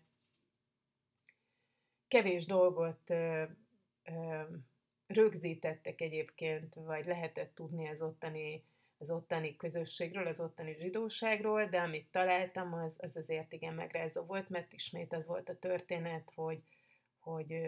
Kevés 2.10 2.45
dolgot 2.45 3.10
ö, 3.10 3.43
ö, 4.04 4.41
rögzítettek 5.08 6.02
egyébként, 6.02 6.74
vagy 6.74 7.06
lehetett 7.06 7.56
tudni 7.56 7.88
az 7.88 8.02
ottani 8.02 8.63
az 9.02 9.12
ottani 9.12 9.56
közösségről, 9.56 10.28
az 10.28 10.39
ottani 10.39 10.76
zsidóságról, 10.80 11.65
de 11.65 11.82
amit 11.82 12.12
találtam, 12.12 12.74
az, 12.74 12.95
az 12.98 13.15
azért 13.15 13.54
igen 13.54 13.74
megrázó 13.74 14.22
volt, 14.22 14.50
mert 14.50 14.74
ismét 14.74 15.13
az 15.13 15.26
volt 15.26 15.50
a 15.50 15.60
történet, 15.60 16.32
hogy, 16.36 16.62
hogy, 17.19 17.67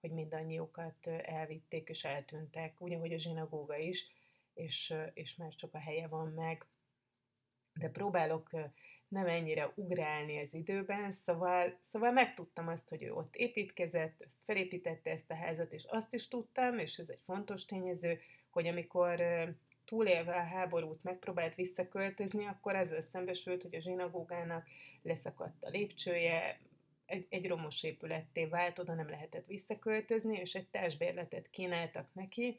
hogy 0.00 0.10
mindannyiukat 0.10 1.06
elvitték 1.06 1.88
és 1.88 2.04
eltűntek, 2.04 2.80
úgy, 2.80 2.92
ahogy 2.92 3.12
a 3.12 3.18
zsinagóga 3.18 3.76
is, 3.76 4.06
és, 4.54 4.94
és 5.14 5.36
már 5.36 5.54
csak 5.54 5.74
a 5.74 5.78
helye 5.78 6.08
van 6.08 6.28
meg. 6.28 6.66
De 7.74 7.88
próbálok 7.88 8.50
nem 9.08 9.26
ennyire 9.26 9.72
ugrálni 9.74 10.40
az 10.40 10.54
időben, 10.54 11.12
szóval, 11.12 11.78
szóval 11.90 12.12
megtudtam 12.12 12.68
azt, 12.68 12.88
hogy 12.88 13.02
ő 13.02 13.12
ott 13.12 13.36
építkezett, 13.36 14.22
ezt 14.22 14.36
felépítette 14.44 15.10
ezt 15.10 15.30
a 15.30 15.34
házat, 15.36 15.72
és 15.72 15.84
azt 15.84 16.14
is 16.14 16.28
tudtam, 16.28 16.78
és 16.78 16.96
ez 16.96 17.08
egy 17.08 17.22
fontos 17.24 17.64
tényező, 17.64 18.18
hogy 18.50 18.66
amikor 18.66 19.20
túlélve 19.84 20.34
a 20.34 20.44
háborút 20.44 21.02
megpróbált 21.02 21.54
visszaköltözni, 21.54 22.46
akkor 22.46 22.74
ezzel 22.74 23.00
szembesült, 23.00 23.62
hogy 23.62 23.74
a 23.74 23.80
zsinagógának 23.80 24.66
leszakadt 25.02 25.64
a 25.64 25.68
lépcsője, 25.68 26.60
egy, 27.06 27.26
egy 27.28 27.46
romos 27.46 27.82
épületté 27.82 28.46
vált, 28.46 28.78
oda 28.78 28.94
nem 28.94 29.08
lehetett 29.08 29.46
visszaköltözni, 29.46 30.38
és 30.38 30.54
egy 30.54 30.68
társbérletet 30.68 31.50
kínáltak 31.50 32.08
neki. 32.12 32.58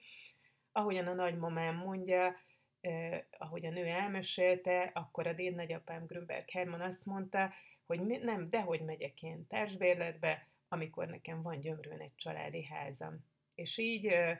Ahogyan 0.71 1.07
a 1.07 1.13
nagymamám 1.13 1.75
mondja, 1.75 2.35
eh, 2.81 3.23
ahogy 3.37 3.65
a 3.65 3.69
nő 3.69 3.85
elmesélte, 3.85 4.81
akkor 4.93 5.27
a 5.27 5.33
déd 5.33 5.55
nagyapám 5.55 6.05
Grünberg 6.05 6.49
Herman 6.49 6.81
azt 6.81 7.05
mondta, 7.05 7.53
hogy 7.85 7.99
nem, 8.05 8.49
dehogy 8.49 8.81
megyek 8.81 9.21
én 9.21 9.47
társbérletbe, 9.47 10.47
amikor 10.67 11.07
nekem 11.07 11.41
van 11.41 11.59
gyömrőn 11.59 11.99
egy 11.99 12.15
családi 12.15 12.63
házam. 12.63 13.25
És 13.55 13.77
így 13.77 14.05
eh, 14.05 14.39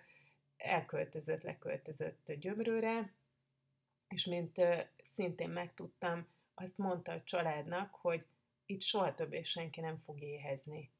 elköltözött, 0.57 1.41
leköltözött 1.41 2.31
Gyömrőre, 2.31 3.13
és 4.07 4.25
mint 4.25 4.61
szintén 5.15 5.49
megtudtam, 5.49 6.27
azt 6.53 6.77
mondta 6.77 7.11
a 7.11 7.23
családnak, 7.23 7.95
hogy 7.95 8.25
itt 8.65 8.81
soha 8.81 9.15
többé 9.15 9.43
senki 9.43 9.81
nem 9.81 9.97
fog 9.97 10.21
éhezni. 10.21 10.91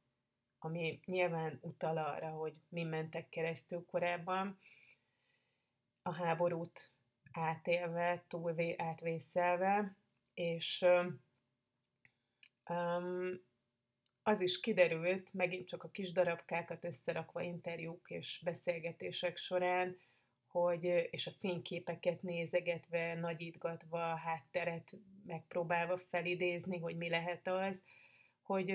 Ami 0.59 0.99
nyilván 1.05 1.59
utal 1.61 1.97
arra, 1.97 2.29
hogy 2.29 2.61
mi 2.69 2.83
mentek 2.83 3.29
keresztül 3.29 3.85
korábban, 3.85 4.59
a 6.01 6.13
háborút 6.13 6.91
átélve, 7.37 8.23
túlvé, 8.27 8.75
átvészelve, 8.77 9.95
és 10.33 10.85
um, 12.69 13.45
az 14.23 14.41
is 14.41 14.59
kiderült, 14.59 15.33
megint 15.33 15.67
csak 15.67 15.83
a 15.83 15.89
kis 15.89 16.11
darabkákat 16.11 16.83
összerakva 16.83 17.41
interjúk 17.41 18.09
és 18.09 18.41
beszélgetések 18.43 19.37
során, 19.37 19.97
hogy, 20.47 20.83
és 21.09 21.27
a 21.27 21.31
fényképeket 21.39 22.21
nézegetve, 22.21 23.15
nagyítgatva, 23.15 24.11
a 24.11 24.15
hátteret 24.15 24.97
megpróbálva 25.25 25.97
felidézni, 25.97 26.79
hogy 26.79 26.97
mi 26.97 27.09
lehet 27.09 27.47
az, 27.47 27.81
hogy, 28.41 28.69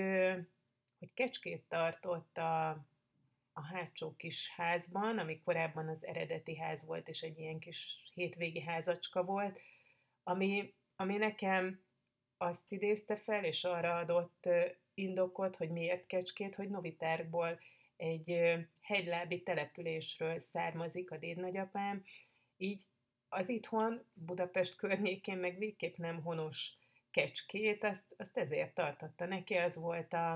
hogy 0.99 1.13
kecskét 1.13 1.63
tartott 1.67 2.37
a, 2.37 2.85
a 3.53 3.65
hátsó 3.65 4.15
kis 4.15 4.49
házban, 4.55 5.17
ami 5.17 5.41
korábban 5.41 5.87
az 5.87 6.05
eredeti 6.05 6.57
ház 6.57 6.85
volt, 6.85 7.07
és 7.07 7.21
egy 7.21 7.39
ilyen 7.39 7.59
kis 7.59 8.11
hétvégi 8.13 8.61
házacska 8.61 9.23
volt, 9.23 9.59
ami, 10.23 10.73
ami 10.95 11.17
nekem 11.17 11.83
azt 12.37 12.71
idézte 12.71 13.15
fel, 13.15 13.43
és 13.43 13.63
arra 13.63 13.97
adott 13.97 14.49
indokot, 14.93 15.55
hogy 15.55 15.69
miért 15.69 16.07
Kecskét, 16.07 16.55
hogy 16.55 16.69
Novitárból 16.69 17.59
egy 17.95 18.55
hegylábi 18.81 19.43
településről 19.43 20.39
származik 20.39 21.11
a 21.11 21.17
dédnagyapám, 21.17 22.03
így 22.57 22.81
az 23.29 23.49
itthon, 23.49 24.05
Budapest 24.13 24.75
környékén 24.75 25.37
meg 25.37 25.57
végképp 25.57 25.95
nem 25.95 26.21
honos 26.21 26.71
kecskét, 27.11 27.83
azt, 27.83 28.05
azt 28.17 28.37
ezért 28.37 28.73
tartotta 28.73 29.25
neki, 29.25 29.53
az 29.53 29.75
volt 29.75 30.13
a, 30.13 30.31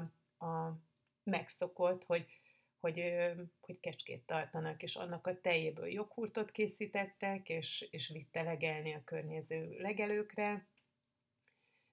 a 0.46 0.80
megszokott, 1.24 2.04
hogy, 2.04 2.37
hogy, 2.80 3.13
hogy 3.60 3.80
kecskét 3.80 4.26
tartanak, 4.26 4.84
és 4.84 4.96
annak 4.96 5.28
a 5.28 5.42
tejéből 5.42 5.88
joghurtot 5.88 6.52
készítettek, 6.52 7.50
és, 7.50 7.88
és 7.92 8.10
vitte 8.10 8.42
legelni 8.42 8.94
a 8.94 9.04
környező 9.04 9.78
legelőkre, 9.80 10.68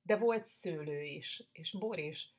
de 0.03 0.17
volt 0.17 0.47
szőlő 0.47 1.03
is, 1.03 1.49
és 1.53 1.73
bor 1.73 1.99
is. 1.99 2.35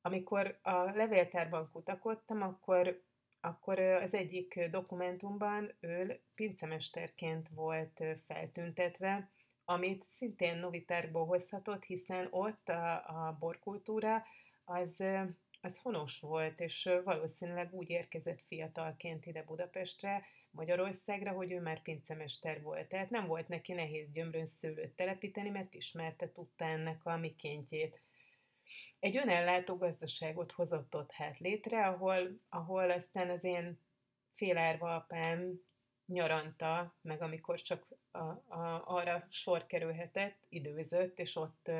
Amikor 0.00 0.58
a 0.62 0.82
levéltárban 0.82 1.70
kutakodtam, 1.72 2.42
akkor, 2.42 3.02
akkor 3.40 3.78
az 3.78 4.14
egyik 4.14 4.68
dokumentumban 4.70 5.76
ő 5.80 6.22
pincemesterként 6.34 7.48
volt 7.48 8.04
feltüntetve, 8.26 9.30
amit 9.64 10.06
szintén 10.16 10.58
Novitárból 10.58 11.26
hozhatott, 11.26 11.84
hiszen 11.84 12.28
ott 12.30 12.68
a, 12.68 12.94
a 12.94 13.36
borkultúra 13.38 14.24
az, 14.64 15.02
az 15.64 15.78
honos 15.78 16.20
volt, 16.20 16.60
és 16.60 16.90
valószínűleg 17.04 17.72
úgy 17.72 17.90
érkezett 17.90 18.40
fiatalként 18.40 19.26
ide 19.26 19.42
Budapestre, 19.42 20.24
Magyarországra, 20.50 21.32
hogy 21.32 21.52
ő 21.52 21.60
már 21.60 21.82
pincemester 21.82 22.62
volt. 22.62 22.88
Tehát 22.88 23.10
nem 23.10 23.26
volt 23.26 23.48
neki 23.48 23.72
nehéz 23.72 24.10
gyömrön 24.12 24.46
szőlőt 24.46 24.96
telepíteni, 24.96 25.48
mert 25.48 25.74
ismerte, 25.74 26.32
tudta 26.32 26.64
ennek 26.64 27.04
a 27.04 27.16
mikéntjét. 27.16 28.00
Egy 29.00 29.16
önellátó 29.16 29.76
gazdaságot 29.76 30.52
hozott 30.52 30.96
ott 30.96 31.12
hát 31.12 31.38
létre, 31.38 31.86
ahol, 31.86 32.40
ahol 32.48 32.90
aztán 32.90 33.30
az 33.30 33.44
én 33.44 33.78
félárva 34.34 34.94
apám 34.94 35.60
nyaranta, 36.06 36.94
meg 37.02 37.22
amikor 37.22 37.60
csak 37.60 37.86
a, 38.10 38.18
a, 38.18 38.82
arra 38.84 39.26
sor 39.30 39.66
kerülhetett, 39.66 40.46
időzött, 40.48 41.18
és 41.18 41.36
ott 41.36 41.70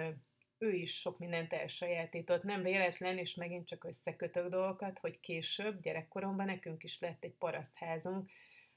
ő 0.65 0.73
is 0.73 1.01
sok 1.01 1.19
mindent 1.19 1.53
elsajátított. 1.53 2.43
Nem 2.43 2.63
véletlen, 2.63 3.19
és 3.19 3.35
megint 3.35 3.67
csak 3.67 3.85
összekötök 3.85 4.49
dolgokat, 4.49 4.99
hogy 4.99 5.21
később, 5.21 5.81
gyerekkoromban 5.81 6.47
nekünk 6.47 6.83
is 6.83 7.01
lett 7.01 7.25
egy 7.25 7.35
parasztházunk, 7.35 8.31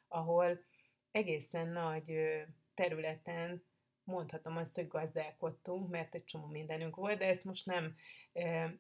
ahol 0.08 0.60
egészen 1.12 1.68
nagy 1.68 2.20
területen 2.74 3.64
mondhatom 4.04 4.58
azt, 4.58 4.76
hogy 4.76 4.88
gazdálkodtunk, 4.88 5.90
mert 5.90 6.16
egy 6.16 6.24
csomó 6.24 6.46
mindenünk 6.46 6.96
volt, 6.96 7.18
de 7.18 7.26
ezt 7.26 7.44
most 7.44 7.66
nem 7.66 7.96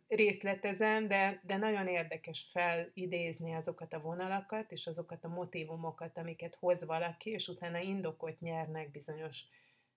részletezem, 0.08 1.08
de, 1.08 1.42
de 1.44 1.58
nagyon 1.58 1.88
érdekes 1.88 2.50
felidézni 2.52 3.54
azokat 3.54 3.94
a 3.94 4.00
vonalakat, 4.00 4.72
és 4.72 4.88
azokat 4.88 5.24
a 5.24 5.28
motivumokat, 5.28 6.18
amiket 6.18 6.56
hoz 6.56 6.86
valaki, 6.86 7.30
és 7.30 7.48
utána 7.48 7.80
indokot 7.80 8.40
nyernek 8.40 8.92
bizonyos 8.92 9.42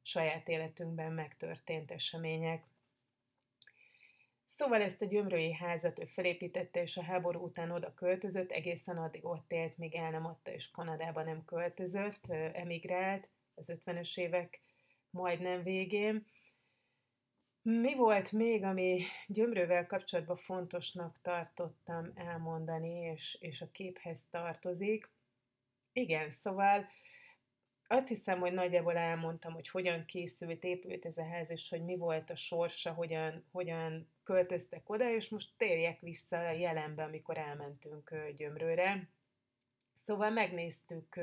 saját 0.03 0.49
életünkben 0.49 1.13
megtörtént 1.13 1.91
események. 1.91 2.65
Szóval 4.61 4.83
ezt 4.83 5.03
a 5.03 5.07
gyömrői 5.07 5.53
házat 5.53 5.99
ő 5.99 6.05
felépítette, 6.05 6.83
és 6.83 6.97
a 6.97 7.03
háború 7.03 7.41
után 7.41 7.71
oda 7.71 7.95
költözött, 7.95 8.51
egészen 8.51 8.97
addig 8.97 9.25
ott 9.25 9.53
élt, 9.53 9.79
míg 9.79 9.95
el 9.95 10.11
nem 10.11 10.27
adta, 10.27 10.53
és 10.53 10.71
Kanadába 10.71 11.23
nem 11.23 11.45
költözött, 11.45 12.27
emigrált 12.53 13.29
az 13.55 13.73
50-ös 13.85 14.19
évek 14.19 14.61
majdnem 15.11 15.63
végén. 15.63 16.27
Mi 17.63 17.95
volt 17.95 18.33
még, 18.33 18.65
ami 18.65 19.03
gyömrővel 19.27 19.87
kapcsolatban 19.87 20.37
fontosnak 20.37 21.19
tartottam 21.23 22.13
elmondani, 22.15 22.99
és, 22.99 23.37
és 23.41 23.61
a 23.61 23.71
képhez 23.71 24.21
tartozik? 24.31 25.11
Igen, 25.93 26.31
szóval 26.31 26.87
azt 27.93 28.09
hiszem, 28.09 28.39
hogy 28.39 28.53
nagyjából 28.53 28.97
elmondtam, 28.97 29.53
hogy 29.53 29.69
hogyan 29.69 30.05
készült, 30.05 30.65
épült 30.65 31.05
ez 31.05 31.17
a 31.17 31.25
ház, 31.25 31.51
és 31.51 31.69
hogy 31.69 31.85
mi 31.85 31.97
volt 31.97 32.31
a 32.31 32.37
sorsa, 32.37 32.93
hogyan, 32.93 33.45
hogyan 33.53 34.13
költöztek 34.25 34.91
oda, 34.91 35.11
és 35.11 35.29
most 35.29 35.51
térjek 35.57 36.01
vissza 36.01 36.39
a 36.39 36.51
jelenbe, 36.51 37.03
amikor 37.03 37.39
elmentünk 37.39 38.15
Gyömrőre. 38.37 39.09
Szóval 39.95 40.31
megnéztük 40.31 41.17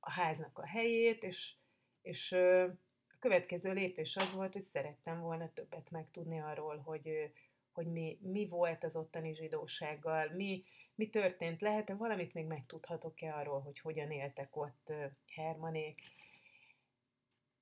a 0.00 0.10
háznak 0.10 0.58
a 0.58 0.66
helyét, 0.66 1.22
és, 1.22 1.54
és 2.02 2.32
a 2.32 3.18
következő 3.18 3.72
lépés 3.72 4.16
az 4.16 4.32
volt, 4.32 4.52
hogy 4.52 4.62
szerettem 4.62 5.20
volna 5.20 5.52
többet 5.52 5.90
megtudni 5.90 6.40
arról, 6.40 6.78
hogy, 6.78 7.32
hogy 7.82 7.92
mi, 7.92 8.18
mi 8.22 8.46
volt 8.46 8.84
az 8.84 8.96
ottani 8.96 9.34
zsidósággal, 9.34 10.28
mi, 10.28 10.64
mi 10.94 11.08
történt, 11.08 11.60
lehet-e 11.60 11.94
valamit 11.94 12.34
még 12.34 12.46
megtudhatok-e 12.46 13.34
arról, 13.34 13.60
hogy 13.60 13.78
hogyan 13.78 14.10
éltek 14.10 14.56
ott 14.56 14.92
Hermanék. 15.26 16.00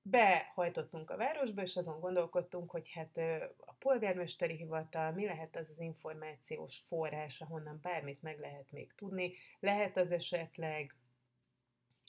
Behajtottunk 0.01 1.09
a 1.09 1.17
városba, 1.17 1.61
és 1.61 1.75
azon 1.75 1.99
gondolkodtunk, 1.99 2.71
hogy 2.71 2.91
hát 2.91 3.17
a 3.57 3.73
polgármesteri 3.73 4.55
hivatal, 4.55 5.11
mi 5.11 5.25
lehet 5.25 5.55
az 5.55 5.69
az 5.69 5.79
információs 5.79 6.77
forrás, 6.87 7.41
ahonnan 7.41 7.79
bármit 7.81 8.21
meg 8.21 8.39
lehet 8.39 8.71
még 8.71 8.93
tudni. 8.95 9.33
Lehet 9.59 9.97
az 9.97 10.11
esetleg 10.11 10.95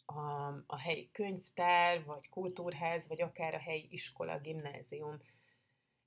a, 0.07 0.46
a 0.66 0.79
helyi 0.79 1.11
könyvtár, 1.12 2.05
vagy 2.05 2.29
kultúrház, 2.29 3.07
vagy 3.07 3.20
akár 3.20 3.55
a 3.55 3.59
helyi 3.59 3.88
iskola, 3.90 4.38
gimnázium. 4.38 5.20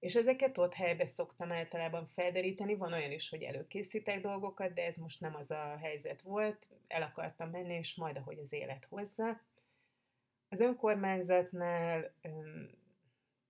És 0.04 0.16
ezeket 0.16 0.58
ott 0.58 0.74
helybe 0.74 1.06
szoktam 1.06 1.52
általában 1.52 2.08
felderíteni, 2.08 2.76
van 2.76 2.94
olyan 2.94 3.12
is, 3.12 3.30
hogy 3.30 3.42
előkészítek 3.44 4.22
dolgokat, 4.22 4.74
de 4.74 4.86
ez 4.86 4.96
most 4.96 5.20
nem 5.20 5.36
az 5.36 5.52
a 5.52 5.78
helyzet 5.78 6.22
volt, 6.22 6.68
el 6.88 7.02
akartam 7.02 7.50
menni, 7.50 7.74
és 7.74 7.96
majd 7.96 8.18
ahogy 8.18 8.40
az 8.40 8.54
élet 8.54 8.86
hozza. 8.90 9.42
Az 10.50 10.60
önkormányzatnál 10.60 12.14
um, 12.24 12.70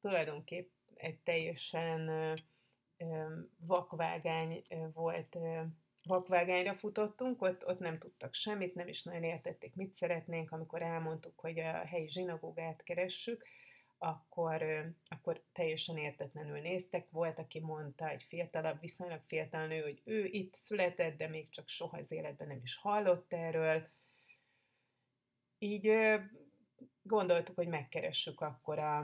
tulajdonképp 0.02 0.72
egy 0.96 1.20
teljesen 1.20 2.10
um, 2.98 3.50
vakvágány 3.60 4.64
volt, 4.94 5.36
um, 5.36 5.82
vakvágányra 6.04 6.74
futottunk, 6.74 7.42
ott, 7.42 7.66
ott 7.66 7.80
nem 7.80 8.00
tudtak 8.00 8.34
semmit, 8.34 8.76
nem 8.76 8.88
is 8.88 9.04
nagyon 9.04 9.24
értették, 9.24 9.76
mit 9.76 9.94
szeretnénk, 9.94 10.52
amikor 10.52 10.82
elmondtuk, 10.82 11.40
hogy 11.40 11.60
a 11.60 11.86
helyi 11.86 12.10
zsinagógát 12.10 12.84
keressük, 12.84 13.46
akkor, 13.98 14.64
akkor 15.08 15.44
teljesen 15.52 15.98
értetlenül 15.98 16.60
néztek. 16.60 17.10
Volt, 17.10 17.40
aki 17.40 17.60
mondta, 17.60 18.10
egy 18.10 18.24
fiatalabb, 18.24 18.80
viszonylag 18.80 19.22
fiatal 19.28 19.68
nő, 19.68 19.82
hogy 19.82 20.02
ő 20.04 20.26
itt 20.26 20.56
született, 20.56 21.18
de 21.18 21.28
még 21.28 21.50
csak 21.50 21.68
soha 21.68 21.98
az 21.98 22.12
életben 22.12 22.48
nem 22.48 22.60
is 22.64 22.76
hallott 22.76 23.34
erről. 23.34 23.88
Így 25.58 25.92
gondoltuk, 27.02 27.56
hogy 27.56 27.68
megkeressük 27.68 28.42
akkor 28.42 28.80
a, 28.80 28.98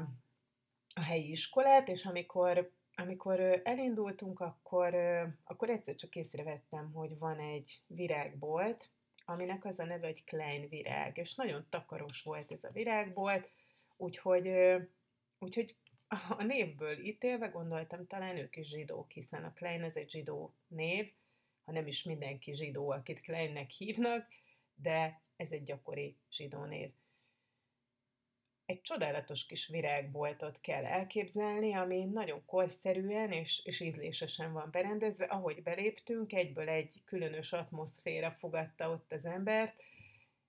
a 0.94 1.02
helyi 1.02 1.32
iskolát, 1.32 1.88
és 1.88 2.06
amikor, 2.06 2.72
amikor 2.96 3.62
elindultunk, 3.64 4.40
akkor, 4.40 4.96
akkor 5.44 5.70
egyszer 5.70 5.96
csak 5.96 6.16
észrevettem, 6.16 6.92
hogy 6.92 7.18
van 7.18 7.40
egy 7.40 7.82
virágbolt, 7.88 8.90
aminek 9.26 9.66
az 9.66 9.80
a 9.80 9.86
neve, 9.86 10.06
hogy 10.06 10.24
Klein 10.24 10.70
virág, 10.70 11.18
és 11.18 11.36
nagyon 11.36 11.66
takaros 11.70 12.22
volt 12.22 12.52
ez 12.52 12.64
a 12.64 12.72
virágbolt, 12.72 13.50
Úgyhogy, 14.02 14.52
úgyhogy 15.40 15.76
a 16.38 16.44
névből 16.44 17.00
ítélve 17.00 17.48
gondoltam, 17.48 18.08
talán 18.08 18.38
ők 18.38 18.56
is 18.56 18.68
zsidók, 18.68 19.12
hiszen 19.12 19.44
a 19.44 19.54
Klein 19.54 19.84
ez 19.84 19.96
egy 19.96 20.10
zsidó 20.10 20.56
név, 20.68 21.12
ha 21.66 21.72
nem 21.72 21.88
is 21.88 22.04
mindenki 22.04 22.54
zsidó, 22.54 22.90
akit 22.90 23.22
Kleinnek 23.22 23.70
hívnak, 23.70 24.28
de 24.76 25.22
ez 25.36 25.52
egy 25.52 25.64
gyakori 25.64 26.18
zsidó 26.32 26.66
név. 26.66 26.92
Egy 28.66 28.82
csodálatos 28.82 29.46
kis 29.46 29.68
virágboltot 29.68 30.62
kell 30.62 30.86
elképzelni, 30.86 31.74
ami 31.74 32.06
nagyon 32.06 32.46
korszerűen 32.46 33.32
és, 33.32 33.66
és 33.66 33.80
ízlésesen 33.80 34.54
van 34.54 34.72
berendezve. 34.72 35.26
Ahogy 35.26 35.64
beléptünk, 35.64 36.34
egyből 36.34 36.70
egy 36.70 37.02
különös 37.06 37.54
atmoszféra 37.54 38.32
fogadta 38.32 38.90
ott 38.90 39.12
az 39.12 39.26
embert, 39.26 39.84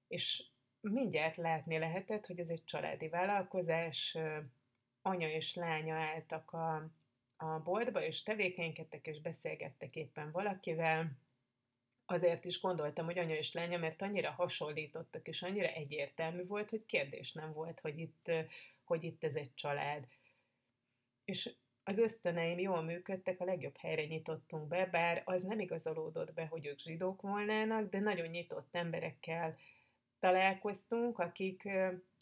és 0.09 0.50
mindjárt 0.81 1.37
látni 1.37 1.79
lehetett, 1.79 2.27
hogy 2.27 2.39
ez 2.39 2.49
egy 2.49 2.65
családi 2.65 3.09
vállalkozás, 3.09 4.17
anya 5.03 5.29
és 5.29 5.55
lánya 5.55 5.95
álltak 5.95 6.53
a, 6.53 6.91
a 7.37 7.59
boltba, 7.59 8.03
és 8.03 8.23
tevékenykedtek, 8.23 9.07
és 9.07 9.21
beszélgettek 9.21 9.97
éppen 9.97 10.31
valakivel. 10.31 11.19
Azért 12.07 12.45
is 12.45 12.61
gondoltam, 12.61 13.05
hogy 13.05 13.19
anya 13.19 13.37
és 13.37 13.53
lánya, 13.53 13.79
mert 13.79 14.03
annyira 14.03 14.31
hasonlítottak, 14.31 15.29
és 15.29 15.43
annyira 15.43 15.67
egyértelmű 15.67 16.47
volt, 16.47 16.71
hogy 16.71 16.87
kérdés 16.87 17.33
nem 17.33 17.53
volt, 17.53 17.81
hogy 17.81 17.99
itt, 17.99 18.31
hogy 18.85 19.05
itt 19.05 19.25
ez 19.25 19.35
egy 19.35 19.55
család. 19.55 20.07
És 21.25 21.55
az 21.83 21.99
ösztöneim 21.99 22.59
jól 22.59 22.83
működtek, 22.83 23.41
a 23.41 23.45
legjobb 23.45 23.77
helyre 23.77 24.05
nyitottunk 24.05 24.69
be, 24.69 24.87
bár 24.87 25.23
az 25.25 25.43
nem 25.43 25.61
igazolódott 25.61 26.33
be, 26.33 26.47
hogy 26.47 26.67
ők 26.67 26.79
zsidók 26.79 27.23
volnának, 27.23 27.91
de 27.91 27.99
nagyon 27.99 28.27
nyitott 28.27 28.69
emberekkel 28.75 29.57
találkoztunk, 30.21 31.19
akik 31.19 31.69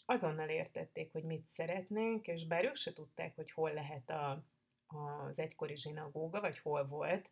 azonnal 0.06 0.48
értették, 0.48 1.12
hogy 1.12 1.24
mit 1.24 1.48
szeretnénk, 1.48 2.26
és 2.26 2.46
bár 2.46 2.64
ők 2.64 2.76
se 2.76 2.92
tudták, 2.92 3.34
hogy 3.34 3.50
hol 3.50 3.72
lehet 3.72 4.10
a, 4.10 4.44
az 4.86 5.38
egykori 5.38 5.76
zsinagóga, 5.76 6.40
vagy 6.40 6.58
hol 6.58 6.86
volt, 6.86 7.30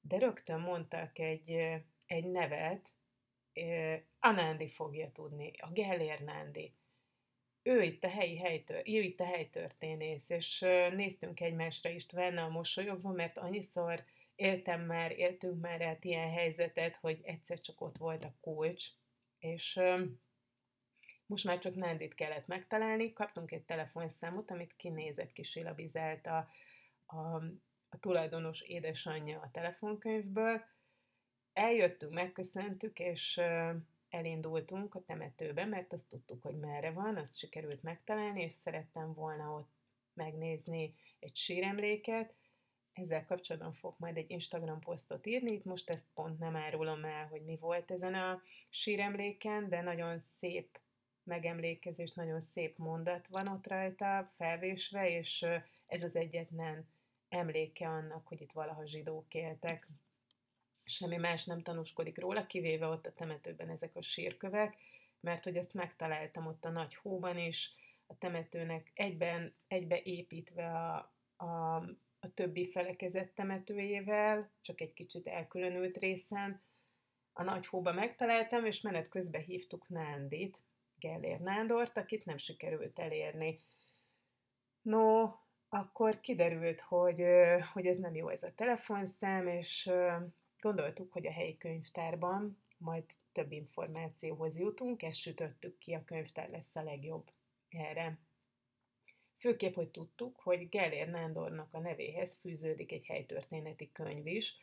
de 0.00 0.18
rögtön 0.18 0.60
mondtak 0.60 1.18
egy, 1.18 1.50
egy 2.06 2.24
nevet, 2.24 2.92
Anándi 4.18 4.68
fogja 4.68 5.10
tudni, 5.10 5.50
a 5.56 5.70
Gellér 5.72 6.20
Nándi. 6.20 6.74
Ő 7.62 7.82
itt 7.82 8.04
a 8.04 8.08
helyi 8.08 8.38
helytör, 8.38 8.76
ő 8.76 9.00
itt 9.00 9.20
a 9.20 9.24
helytörténész, 9.24 10.30
és 10.30 10.60
néztünk 10.94 11.40
egymásra 11.40 11.90
a 12.42 12.48
mosolyogva, 12.48 13.12
mert 13.12 13.38
annyiszor 13.38 14.04
éltem 14.34 14.80
már, 14.80 15.18
éltünk 15.18 15.60
már 15.60 15.80
át 15.80 16.04
ilyen 16.04 16.30
helyzetet, 16.30 16.96
hogy 16.96 17.20
egyszer 17.22 17.60
csak 17.60 17.80
ott 17.80 17.96
volt 17.96 18.24
a 18.24 18.34
kulcs, 18.40 18.86
és 19.40 19.80
most 21.26 21.44
már 21.44 21.58
csak 21.58 21.74
Nándit 21.74 22.14
kellett 22.14 22.46
megtalálni, 22.46 23.12
kaptunk 23.12 23.52
egy 23.52 23.64
telefonszámot, 23.64 24.50
amit 24.50 24.76
kinézett, 24.76 25.32
kisilabizált 25.32 26.26
a, 26.26 26.48
a, 27.06 27.34
a 27.88 27.98
tulajdonos 28.00 28.60
édesanyja 28.60 29.40
a 29.40 29.50
telefonkönyvből. 29.50 30.62
Eljöttünk, 31.52 32.12
megköszöntük, 32.12 32.98
és 32.98 33.40
elindultunk 34.08 34.94
a 34.94 35.04
temetőbe, 35.04 35.64
mert 35.64 35.92
azt 35.92 36.08
tudtuk, 36.08 36.42
hogy 36.42 36.58
merre 36.58 36.90
van, 36.90 37.16
azt 37.16 37.38
sikerült 37.38 37.82
megtalálni, 37.82 38.42
és 38.42 38.52
szerettem 38.52 39.14
volna 39.14 39.54
ott 39.54 39.70
megnézni 40.14 40.94
egy 41.18 41.36
síremléket, 41.36 42.34
ezzel 43.00 43.24
kapcsolatban 43.24 43.72
fogok 43.72 43.98
majd 43.98 44.16
egy 44.16 44.30
Instagram 44.30 44.80
posztot 44.80 45.26
írni, 45.26 45.52
itt 45.52 45.64
most 45.64 45.90
ezt 45.90 46.06
pont 46.14 46.38
nem 46.38 46.56
árulom 46.56 47.04
el, 47.04 47.26
hogy 47.26 47.44
mi 47.44 47.56
volt 47.56 47.90
ezen 47.90 48.14
a 48.14 48.42
síremléken, 48.68 49.68
de 49.68 49.80
nagyon 49.80 50.20
szép 50.38 50.80
megemlékezés, 51.22 52.12
nagyon 52.12 52.40
szép 52.40 52.78
mondat 52.78 53.26
van 53.26 53.48
ott 53.48 53.66
rajta 53.66 54.30
felvésve, 54.36 55.10
és 55.10 55.46
ez 55.86 56.02
az 56.02 56.16
egyetlen 56.16 56.88
emléke 57.28 57.88
annak, 57.88 58.26
hogy 58.26 58.40
itt 58.40 58.52
valaha 58.52 58.86
zsidók 58.86 59.34
éltek. 59.34 59.88
Semmi 60.84 61.16
más 61.16 61.44
nem 61.44 61.62
tanúskodik 61.62 62.20
róla, 62.20 62.46
kivéve 62.46 62.86
ott 62.86 63.06
a 63.06 63.12
temetőben 63.12 63.68
ezek 63.68 63.96
a 63.96 64.02
sírkövek, 64.02 64.76
mert 65.20 65.44
hogy 65.44 65.56
ezt 65.56 65.74
megtaláltam 65.74 66.46
ott 66.46 66.64
a 66.64 66.70
nagy 66.70 66.94
hóban 66.94 67.38
is, 67.38 67.74
a 68.06 68.18
temetőnek 68.18 68.90
egyben, 68.94 69.54
egybe 69.68 70.02
építve 70.02 70.66
a, 70.66 71.12
a, 71.44 71.84
a 72.20 72.34
többi 72.34 72.70
felekezett 72.70 73.34
temetőjével, 73.34 74.50
csak 74.60 74.80
egy 74.80 74.92
kicsit 74.92 75.26
elkülönült 75.26 75.96
részen. 75.96 76.62
A 77.32 77.42
nagy 77.42 77.66
hóba 77.66 77.92
megtaláltam, 77.92 78.64
és 78.64 78.80
menet 78.80 79.08
közben 79.08 79.42
hívtuk 79.42 79.88
Nándit, 79.88 80.62
Gellér 80.98 81.40
Nándort, 81.40 81.96
akit 81.96 82.24
nem 82.24 82.36
sikerült 82.36 82.98
elérni. 82.98 83.60
No, 84.82 85.32
akkor 85.68 86.20
kiderült, 86.20 86.80
hogy, 86.80 87.22
hogy 87.72 87.86
ez 87.86 87.98
nem 87.98 88.14
jó 88.14 88.28
ez 88.28 88.42
a 88.42 88.54
telefonszám, 88.54 89.46
és 89.46 89.90
gondoltuk, 90.60 91.12
hogy 91.12 91.26
a 91.26 91.32
helyi 91.32 91.56
könyvtárban 91.56 92.62
majd 92.78 93.04
több 93.32 93.52
információhoz 93.52 94.56
jutunk, 94.56 95.02
ezt 95.02 95.18
sütöttük 95.18 95.78
ki, 95.78 95.94
a 95.94 96.04
könyvtár 96.04 96.48
lesz 96.48 96.76
a 96.76 96.82
legjobb 96.82 97.30
erre. 97.68 98.18
Főképp, 99.40 99.74
hogy 99.74 99.88
tudtuk, 99.88 100.36
hogy 100.36 100.68
Gellér 100.68 101.08
Nándornak 101.08 101.74
a 101.74 101.80
nevéhez 101.80 102.36
fűződik 102.40 102.92
egy 102.92 103.04
helytörténeti 103.04 103.92
könyv 103.92 104.26
is, 104.26 104.56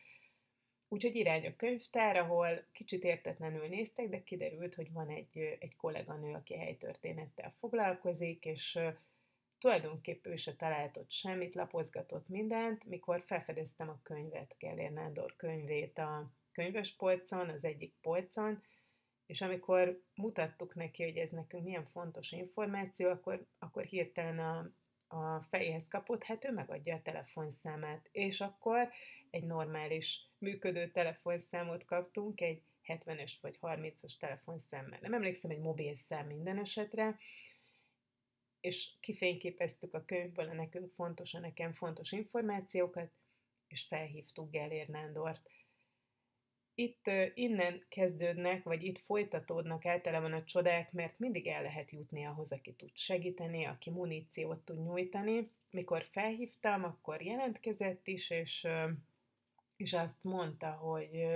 úgyhogy 0.88 1.16
irány 1.16 1.46
a 1.46 1.56
könyvtár, 1.56 2.16
ahol 2.16 2.48
kicsit 2.72 3.04
értetlenül 3.04 3.68
néztek, 3.68 4.08
de 4.08 4.22
kiderült, 4.22 4.74
hogy 4.74 4.92
van 4.92 5.08
egy, 5.08 5.56
egy 5.58 5.76
kolléganő, 5.76 6.32
aki 6.32 6.56
helytörténettel 6.56 7.54
foglalkozik, 7.58 8.44
és 8.44 8.78
tulajdonképpen 9.58 10.32
ő 10.32 10.36
se 10.36 10.54
talált 10.54 10.96
ott 10.96 11.10
semmit, 11.10 11.54
lapozgatott 11.54 12.28
mindent, 12.28 12.84
mikor 12.84 13.22
felfedeztem 13.26 13.88
a 13.88 14.00
könyvet, 14.02 14.54
Gellér 14.58 14.92
Nándor 14.92 15.36
könyvét 15.36 15.98
a 15.98 16.32
könyves 16.52 16.96
polcon, 16.96 17.48
az 17.48 17.64
egyik 17.64 17.94
polcon, 18.00 18.62
és 19.28 19.40
amikor 19.40 20.02
mutattuk 20.14 20.74
neki, 20.74 21.02
hogy 21.02 21.16
ez 21.16 21.30
nekünk 21.30 21.64
milyen 21.64 21.84
fontos 21.84 22.32
információ, 22.32 23.08
akkor, 23.08 23.46
akkor 23.58 23.84
hirtelen 23.84 24.38
a, 24.38 24.70
a 25.16 25.40
fejéhez 25.40 25.88
kapott, 25.88 26.22
hát 26.22 26.44
ő 26.44 26.52
megadja 26.52 26.94
a 26.94 27.02
telefonszámát. 27.02 28.08
És 28.12 28.40
akkor 28.40 28.88
egy 29.30 29.44
normális, 29.44 30.28
működő 30.38 30.90
telefonszámot 30.90 31.84
kaptunk, 31.84 32.40
egy 32.40 32.62
70-es 32.84 33.32
vagy 33.40 33.58
30-as 33.62 34.18
telefonszámmel. 34.18 34.98
Nem 35.02 35.14
emlékszem, 35.14 35.50
egy 35.50 35.60
mobilszám 35.60 36.26
minden 36.26 36.58
esetre, 36.58 37.18
és 38.60 38.90
kifényképeztük 39.00 39.94
a 39.94 40.04
könyvből 40.04 40.48
a 40.48 40.54
nekünk 40.54 40.92
fontos, 40.94 41.34
a 41.34 41.38
nekem 41.38 41.72
fontos 41.72 42.12
információkat, 42.12 43.10
és 43.66 43.86
felhívtuk 43.86 44.50
Gellér 44.50 44.88
Nándort 44.88 45.50
itt 46.78 47.10
innen 47.34 47.84
kezdődnek, 47.88 48.62
vagy 48.62 48.82
itt 48.82 48.98
folytatódnak 48.98 49.86
általában 49.86 50.32
a 50.32 50.44
csodák, 50.44 50.92
mert 50.92 51.18
mindig 51.18 51.46
el 51.46 51.62
lehet 51.62 51.90
jutni 51.90 52.24
ahhoz, 52.24 52.52
aki 52.52 52.72
tud 52.72 52.90
segíteni, 52.94 53.64
aki 53.64 53.90
muníciót 53.90 54.64
tud 54.64 54.82
nyújtani. 54.82 55.50
Mikor 55.70 56.06
felhívtam, 56.10 56.84
akkor 56.84 57.22
jelentkezett 57.22 58.06
is, 58.06 58.30
és, 58.30 58.66
és 59.76 59.92
azt 59.92 60.24
mondta, 60.24 60.70
hogy 60.70 61.26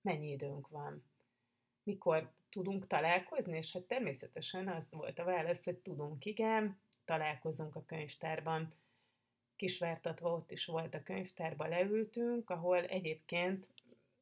mennyi 0.00 0.30
időnk 0.30 0.68
van. 0.68 1.04
Mikor 1.82 2.30
tudunk 2.50 2.86
találkozni, 2.86 3.56
és 3.56 3.72
hát 3.72 3.82
természetesen 3.82 4.68
az 4.68 4.86
volt 4.90 5.18
a 5.18 5.24
válasz, 5.24 5.64
hogy 5.64 5.76
tudunk, 5.76 6.24
igen, 6.24 6.80
találkozunk 7.04 7.76
a 7.76 7.84
könyvtárban. 7.84 8.74
Kisvártatva 9.56 10.32
ott 10.32 10.50
is 10.50 10.66
volt 10.66 10.94
a 10.94 11.02
könyvtárba, 11.02 11.66
leültünk, 11.66 12.50
ahol 12.50 12.84
egyébként 12.84 13.68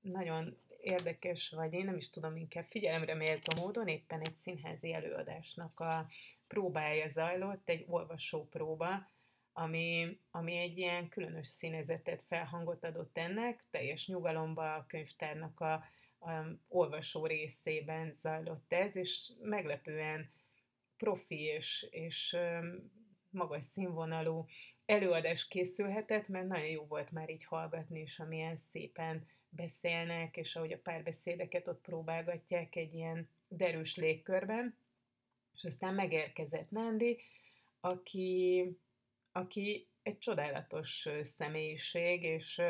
nagyon 0.01 0.57
érdekes, 0.81 1.51
vagy 1.51 1.73
én 1.73 1.85
nem 1.85 1.97
is 1.97 2.11
tudom, 2.11 2.37
inkább 2.37 2.65
figyelemre 2.65 3.15
méltó 3.15 3.61
módon 3.61 3.87
éppen 3.87 4.21
egy 4.21 4.35
színházi 4.35 4.93
előadásnak 4.93 5.81
a 5.81 6.07
próbája 6.47 7.09
zajlott, 7.09 7.69
egy 7.69 7.85
olvasó 7.89 8.47
próba, 8.47 9.11
ami, 9.53 10.21
ami 10.31 10.57
egy 10.57 10.79
ilyen 10.79 11.09
különös 11.09 11.47
színezetet, 11.47 12.23
felhangot 12.23 12.85
adott 12.85 13.19
ennek, 13.19 13.63
teljes 13.71 14.07
nyugalomba 14.07 14.75
a 14.75 14.87
könyvtárnak 14.87 15.61
a, 15.61 15.73
a 16.19 16.31
olvasó 16.69 17.27
részében 17.27 18.13
zajlott 18.15 18.73
ez, 18.73 18.97
és 18.97 19.33
meglepően 19.41 20.31
profi 20.97 21.43
és, 21.43 21.87
és 21.91 22.37
magas 23.31 23.65
színvonalú 23.65 24.47
előadás 24.87 25.49
készülhetett, 25.49 26.29
mert 26.29 26.47
nagyon 26.47 26.69
jó 26.69 26.85
volt 26.85 27.11
már 27.11 27.31
így 27.31 27.45
hallgatni, 27.45 28.01
és 28.01 28.19
amilyen 28.19 28.57
szépen 28.57 29.27
beszélnek, 29.49 30.37
és 30.37 30.57
ahogy 30.57 30.73
a 30.73 30.79
párbeszédeket 30.79 31.69
ott 31.69 31.81
próbálgatják 31.81 32.77
egy 32.77 32.95
ilyen 32.95 33.29
derűs 33.49 33.97
légkörben, 33.97 34.77
és 35.55 35.65
aztán 35.65 35.95
megérkezett 35.95 36.71
Nándi, 36.71 37.21
aki, 37.81 38.65
aki 39.33 39.89
egy 40.03 40.19
csodálatos 40.19 41.09
személyiség, 41.23 42.23
és 42.23 42.63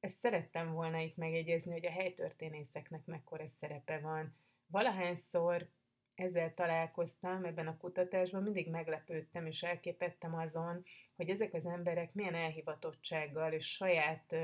ezt 0.00 0.18
szerettem 0.18 0.72
volna 0.72 0.98
itt 0.98 1.16
megegyezni, 1.16 1.72
hogy 1.72 1.86
a 1.86 1.90
helytörténészeknek 1.90 3.04
mekkora 3.04 3.48
szerepe 3.48 3.98
van. 3.98 4.36
Valahányszor 4.66 5.68
ezzel 6.14 6.54
találkoztam 6.54 7.44
ebben 7.44 7.66
a 7.66 7.76
kutatásban, 7.76 8.42
mindig 8.42 8.70
meglepődtem 8.70 9.46
és 9.46 9.62
elképettem 9.62 10.34
azon, 10.34 10.84
hogy 11.16 11.28
ezek 11.28 11.54
az 11.54 11.66
emberek 11.66 12.14
milyen 12.14 12.34
elhivatottsággal 12.34 13.52
és 13.52 13.72
saját 13.72 14.34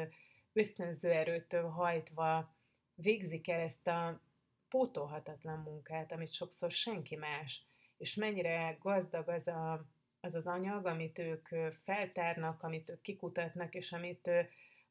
ösztönző 0.58 1.10
erőtől 1.10 1.68
hajtva 1.68 2.56
végzik 2.94 3.48
el 3.48 3.60
ezt 3.60 3.86
a 3.86 4.20
pótolhatatlan 4.68 5.58
munkát, 5.58 6.12
amit 6.12 6.32
sokszor 6.32 6.70
senki 6.70 7.16
más, 7.16 7.62
és 7.96 8.14
mennyire 8.14 8.76
gazdag 8.80 9.28
az 9.28 9.46
a, 9.46 9.86
az, 10.20 10.34
az 10.34 10.46
anyag, 10.46 10.86
amit 10.86 11.18
ők 11.18 11.48
feltárnak, 11.82 12.62
amit 12.62 12.90
ők 12.90 13.00
kikutatnak, 13.00 13.74
és 13.74 13.92
amit 13.92 14.30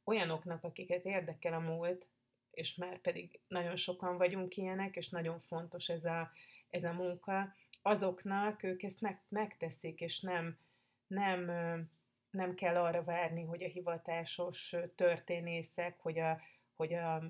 olyanoknak, 0.04 0.64
akiket 0.64 1.06
érdekel 1.06 1.54
a 1.54 1.60
múlt, 1.60 2.08
és 2.52 2.76
már 2.76 3.02
pedig 3.02 3.40
nagyon 3.48 3.76
sokan 3.76 4.18
vagyunk 4.18 4.58
ilyenek, 4.58 4.96
és 4.96 5.10
nagyon 5.10 5.40
fontos 5.40 5.90
ez 5.90 6.06
a, 6.06 6.32
ez 6.70 6.84
a 6.84 6.94
munka, 6.94 7.56
azoknak 7.82 8.64
ők 8.64 8.84
ezt 8.84 9.02
meg, 9.02 9.24
megteszik, 9.30 10.02
és 10.02 10.20
nem, 10.20 10.58
nem 11.08 11.52
nem 12.38 12.54
kell 12.54 12.76
arra 12.76 13.04
várni, 13.04 13.44
hogy 13.44 13.64
a 13.64 13.68
hivatásos 13.68 14.76
történészek, 14.96 16.00
hogy 16.00 16.20
a, 16.20 16.42
hogy 16.76 16.94
a, 16.94 17.24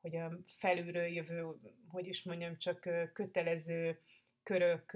hogy 0.00 0.16
a 0.16 0.38
felülről 0.58 1.06
jövő, 1.06 1.46
hogy 1.88 2.06
is 2.06 2.22
mondjam, 2.22 2.58
csak 2.58 2.80
kötelező 3.12 4.00
körök, 4.42 4.90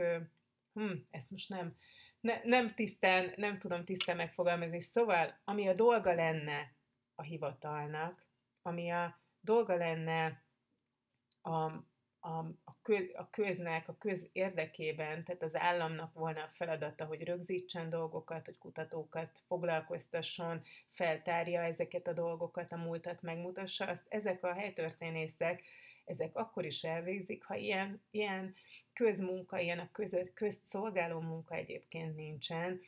hm, 0.73 0.93
ezt 1.11 1.31
most 1.31 1.49
nem, 1.49 1.77
ne, 2.21 2.41
nem 2.43 2.75
tisztán, 2.75 3.33
nem 3.37 3.59
tudom 3.59 3.85
tisztán 3.85 4.17
megfogalmazni. 4.17 4.81
Szóval, 4.81 5.41
ami 5.45 5.69
a 5.69 5.75
dolga 5.75 6.15
lenne 6.15 6.77
a 7.15 7.23
hivatalnak, 7.23 8.27
ami 8.63 8.91
a 8.91 9.21
dolga 9.41 9.77
lenne 9.77 10.45
a, 11.43 11.73
a, 12.25 12.39
a, 12.65 12.77
köz, 12.83 13.11
a 13.15 13.31
köznek, 13.31 13.89
a 13.89 13.97
köz 13.99 14.29
érdekében, 14.33 15.25
tehát 15.25 15.43
az 15.43 15.57
államnak 15.57 16.15
volna 16.15 16.41
a 16.41 16.51
feladata, 16.53 17.05
hogy 17.05 17.23
rögzítsen 17.23 17.89
dolgokat, 17.89 18.45
hogy 18.45 18.59
kutatókat 18.59 19.43
foglalkoztasson, 19.47 20.63
feltárja 20.89 21.61
ezeket 21.61 22.07
a 22.07 22.13
dolgokat, 22.13 22.73
a 22.73 22.77
múltat 22.77 23.23
megmutassa, 23.23 23.87
azt 23.87 24.07
ezek 24.09 24.45
a 24.45 24.53
helytörténészek, 24.53 25.63
ezek 26.05 26.37
akkor 26.37 26.65
is 26.65 26.85
elvégzik, 26.85 27.45
ha 27.45 27.55
ilyen, 27.55 28.03
ilyen 28.11 28.55
közmunka, 28.93 29.59
ilyen 29.59 29.79
a 29.79 29.91
között, 29.93 30.33
közt 30.33 30.67
szolgáló 30.67 31.21
munka 31.21 31.55
egyébként 31.55 32.17
nincsen, 32.17 32.81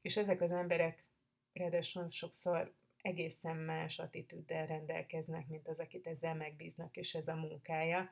és 0.00 0.16
ezek 0.16 0.40
az 0.40 0.50
emberek 0.50 1.04
ráadásul 1.52 2.08
sokszor 2.08 2.74
egészen 3.02 3.56
más 3.56 3.98
attitűddel 3.98 4.66
rendelkeznek, 4.66 5.48
mint 5.48 5.68
az, 5.68 5.78
akit 5.78 6.06
ezzel 6.06 6.34
megbíznak, 6.34 6.96
és 6.96 7.14
ez 7.14 7.28
a 7.28 7.34
munkája. 7.34 8.10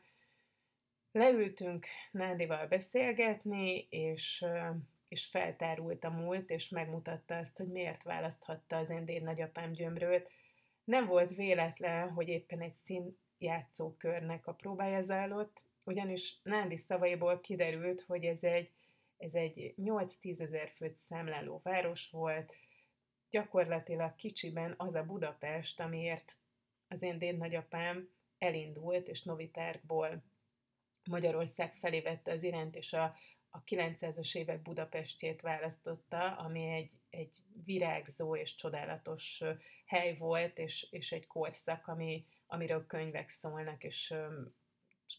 Leültünk 1.12 1.87
Nádival 2.11 2.66
beszélgetni, 2.66 3.87
és, 3.90 4.44
és 5.09 5.27
feltárult 5.27 6.05
a 6.05 6.11
múlt, 6.11 6.51
és 6.51 6.68
megmutatta 6.68 7.37
azt, 7.37 7.57
hogy 7.57 7.68
miért 7.68 8.03
választhatta 8.03 8.77
az 8.77 8.90
én 9.07 9.23
nagyapám 9.23 9.73
gyömrőt. 9.73 10.31
Nem 10.85 11.07
volt 11.07 11.35
véletlen, 11.35 12.11
hogy 12.11 12.29
éppen 12.29 12.61
egy 12.61 12.75
színjátszókörnek 12.85 14.47
a 14.47 14.53
próbája 14.53 15.03
zajlott, 15.03 15.62
ugyanis 15.85 16.40
Nádi 16.42 16.77
szavaiból 16.77 17.40
kiderült, 17.40 18.01
hogy 18.01 18.25
ez 18.25 18.42
egy, 18.42 18.71
ez 19.16 19.35
egy 19.35 19.75
8-10 19.77 20.40
ezer 20.40 20.68
főt 20.68 20.97
számláló 20.97 21.61
város 21.62 22.11
volt, 22.11 22.55
gyakorlatilag 23.31 24.14
kicsiben 24.14 24.75
az 24.77 24.94
a 24.94 25.05
Budapest, 25.05 25.81
amiért 25.81 26.37
az 26.88 27.03
én 27.03 27.18
dédnagyapám 27.18 28.09
elindult, 28.38 29.09
és 29.09 29.23
Novitárkból 29.23 30.23
Magyarország 31.09 31.75
felé 31.75 32.01
vette 32.01 32.33
az 32.33 32.42
iránt, 32.42 32.77
és 32.77 32.92
a, 32.92 33.16
a 33.49 33.62
900-as 33.64 34.37
évek 34.37 34.62
Budapestjét 34.62 35.40
választotta, 35.40 36.37
ami 36.37 36.68
egy, 36.68 36.92
egy 37.11 37.37
virágzó 37.64 38.37
és 38.37 38.55
csodálatos 38.55 39.42
hely 39.87 40.16
volt, 40.16 40.59
és, 40.59 40.87
és 40.90 41.12
egy 41.12 41.27
korszak, 41.27 41.87
ami, 41.87 42.27
amiről 42.47 42.87
könyvek 42.87 43.29
szólnak, 43.29 43.85
és 43.85 44.14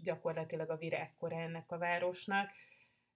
gyakorlatilag 0.03 0.69
a 0.69 0.77
virágkor 0.77 1.33
ennek 1.33 1.71
a 1.71 1.77
városnak. 1.77 2.49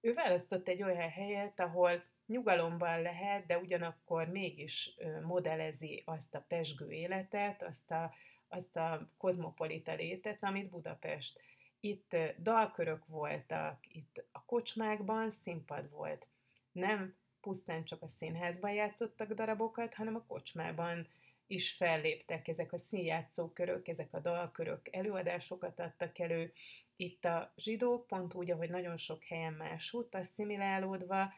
Ő 0.02 0.14
választott 0.14 0.68
egy 0.68 0.84
olyan 0.84 1.10
helyet, 1.10 1.60
ahol 1.60 2.04
nyugalomban 2.26 3.02
lehet, 3.02 3.46
de 3.46 3.58
ugyanakkor 3.58 4.28
mégis 4.28 4.98
modellezi 5.22 6.04
azt 6.06 6.36
a 6.36 6.46
pesgő 6.48 6.92
életet, 6.92 7.64
azt 7.64 7.92
a, 7.92 8.14
azt 8.48 8.76
a 8.76 9.12
kozmopolita 9.18 9.94
létet, 9.94 10.44
amit 10.44 10.70
Budapest. 10.70 11.40
Itt 11.86 12.16
dalkörök 12.38 13.06
voltak, 13.06 13.80
itt 13.88 14.26
a 14.32 14.46
kocsmákban 14.46 15.30
színpad 15.30 15.90
volt. 15.90 16.28
Nem 16.72 17.16
pusztán 17.42 17.84
csak 17.84 18.02
a 18.02 18.08
színházban 18.08 18.72
játszottak 18.72 19.34
darabokat, 19.34 19.94
hanem 19.94 20.16
a 20.16 20.26
kocsmában 20.26 21.08
is 21.48 21.74
felléptek 21.74 22.48
ezek 22.48 22.74
a 22.74 22.78
színjátszókörök, 22.78 23.88
ezek 23.88 24.14
a 24.14 24.20
dalkörök, 24.20 24.96
előadásokat 24.96 25.80
adtak 25.80 26.20
elő. 26.20 26.54
Itt 26.96 27.26
a 27.26 27.54
zsidók 27.56 28.08
pont 28.08 28.34
úgy, 28.34 28.52
ahogy 28.52 28.70
nagyon 28.70 28.98
sok 28.98 29.24
helyen 29.24 29.54
másút, 29.54 30.16
asszimilálódva, 30.16 31.34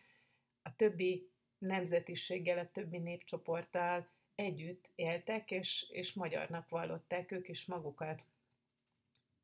a 0.61 0.75
többi 0.75 1.29
nemzetiséggel, 1.57 2.57
a 2.57 2.71
többi 2.71 2.97
népcsoporttal 2.97 4.07
együtt 4.35 4.91
éltek, 4.95 5.51
és, 5.51 5.85
és 5.89 6.13
magyarnak 6.13 6.69
vallották 6.69 7.31
ők 7.31 7.47
is 7.47 7.65
magukat. 7.65 8.23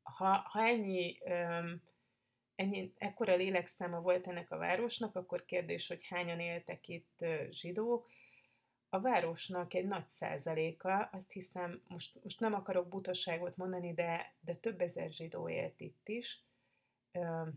Ha, 0.02 0.46
ha 0.50 0.60
ennyi, 0.60 1.18
um, 1.24 1.82
ennyi, 2.54 2.92
ekkora 2.98 3.34
lélekszáma 3.34 4.00
volt 4.00 4.26
ennek 4.26 4.50
a 4.50 4.56
városnak, 4.56 5.16
akkor 5.16 5.44
kérdés, 5.44 5.88
hogy 5.88 6.06
hányan 6.08 6.40
éltek 6.40 6.88
itt 6.88 7.24
zsidók, 7.50 8.10
a 8.94 9.00
városnak 9.00 9.74
egy 9.74 9.86
nagy 9.86 10.08
százaléka, 10.08 11.08
azt 11.12 11.32
hiszem, 11.32 11.82
most, 11.88 12.22
most 12.22 12.40
nem 12.40 12.54
akarok 12.54 12.88
butaságot 12.88 13.56
mondani, 13.56 13.94
de, 13.94 14.34
de 14.40 14.54
több 14.54 14.80
ezer 14.80 15.10
zsidó 15.10 15.48
élt 15.48 15.80
itt 15.80 16.08
is. 16.08 16.44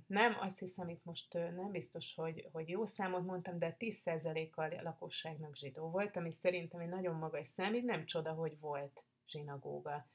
Nem, 0.07 0.37
azt 0.39 0.59
hiszem, 0.59 0.89
itt 0.89 1.03
most 1.03 1.33
nem 1.33 1.71
biztos, 1.71 2.15
hogy, 2.15 2.49
hogy 2.51 2.69
jó 2.69 2.85
számot 2.85 3.25
mondtam, 3.25 3.59
de 3.59 3.75
10%-a 3.79 4.61
a 4.61 4.81
lakosságnak 4.81 5.55
zsidó 5.55 5.89
volt, 5.89 6.15
ami 6.15 6.31
szerintem 6.31 6.79
egy 6.79 6.89
nagyon 6.89 7.15
magas 7.15 7.47
szám, 7.47 7.73
így 7.73 7.83
nem 7.83 8.05
csoda, 8.05 8.31
hogy 8.31 8.59
volt 8.59 9.03
zsinagóga. 9.27 10.07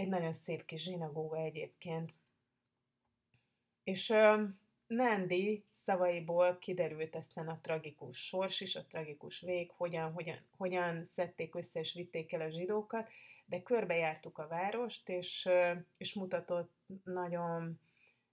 Egy 0.00 0.08
nagyon 0.08 0.32
szép 0.32 0.64
kis 0.64 0.82
zsinagóga 0.82 1.36
egyébként. 1.36 2.14
És 3.82 4.12
Nandi 4.86 5.64
szavaiból 5.72 6.58
kiderült 6.58 7.14
aztán 7.14 7.48
a 7.48 7.60
tragikus 7.62 8.26
sors 8.26 8.60
is, 8.60 8.76
a 8.76 8.86
tragikus 8.86 9.40
vég, 9.40 9.70
hogyan, 9.70 10.12
hogyan, 10.12 10.38
hogyan 10.56 11.04
szedték 11.04 11.54
össze 11.54 11.80
és 11.80 11.92
vitték 11.92 12.32
el 12.32 12.40
a 12.40 12.50
zsidókat, 12.50 13.08
de 13.44 13.62
körbejártuk 13.62 14.38
a 14.38 14.48
várost, 14.48 15.08
és, 15.08 15.48
és 15.96 16.14
mutatott 16.14 16.72
nagyon 17.04 17.80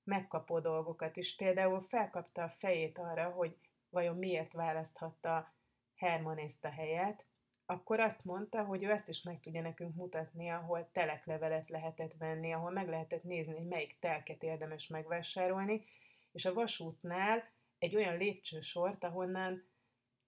megkapó 0.04 0.60
dolgokat 0.60 1.18
is. 1.18 1.36
Például 1.36 1.82
felkapta 1.82 2.44
a 2.44 2.54
fejét 2.58 2.98
arra, 2.98 3.30
hogy 3.30 3.58
vajon 3.90 4.18
miért 4.18 4.54
választhatta 4.54 5.54
Herman 5.96 6.38
ezt 6.38 6.66
a 6.66 6.70
helyet, 6.70 7.26
akkor 7.70 8.00
azt 8.00 8.24
mondta, 8.24 8.64
hogy 8.64 8.84
ő 8.84 8.92
ezt 8.92 9.08
is 9.08 9.22
meg 9.22 9.40
tudja 9.40 9.62
nekünk 9.62 9.96
mutatni, 9.96 10.50
ahol 10.50 10.90
teleklevelet 10.92 11.70
lehetett 11.70 12.14
venni, 12.14 12.54
ahol 12.54 12.72
meg 12.72 12.90
lehetett 12.90 13.24
nézni, 13.24 13.54
hogy 13.54 13.68
melyik 13.68 14.00
telket 14.00 14.44
érdemes 14.44 14.88
megvásárolni, 14.88 15.86
és 16.32 16.46
a 16.46 16.54
vasútnál 16.54 17.44
egy 17.80 17.96
olyan 17.96 18.18
lépcsősort, 18.18 19.04
ahonnan 19.04 19.64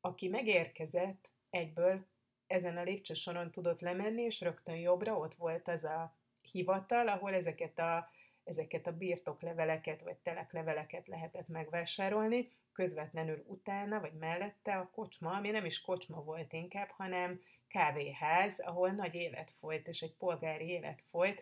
aki 0.02 0.28
megérkezett 0.28 1.30
egyből 1.50 2.06
ezen 2.48 2.78
a 2.78 2.84
lépcsősoron 2.84 3.52
tudott 3.52 3.82
lemenni, 3.82 4.22
és 4.22 4.42
rögtön 4.42 4.76
jobbra 4.76 5.18
ott 5.18 5.36
volt 5.36 5.68
az 5.68 5.84
a 5.84 6.18
hivatal, 6.52 7.08
ahol 7.08 7.34
ezeket 7.34 7.80
a, 7.80 8.10
ezeket 8.44 8.88
a 8.88 8.98
birtokleveleket 8.98 10.02
vagy 10.02 10.18
telekleveleket 10.18 11.08
lehetett 11.08 11.48
megvásárolni, 11.48 12.52
közvetlenül 12.74 13.44
utána 13.48 14.00
vagy 14.00 14.14
mellette 14.14 14.76
a 14.76 14.90
kocsma, 14.94 15.32
ami 15.32 15.50
nem 15.50 15.66
is 15.66 15.82
kocsma 15.82 16.24
volt 16.24 16.54
inkább, 16.54 16.90
hanem 16.90 17.42
kávéház, 17.68 18.60
ahol 18.60 18.90
nagy 18.90 19.16
élet 19.16 19.52
folyt, 19.60 19.88
és 19.88 20.02
egy 20.02 20.14
polgári 20.14 20.68
élet 20.68 21.04
folyt, 21.10 21.42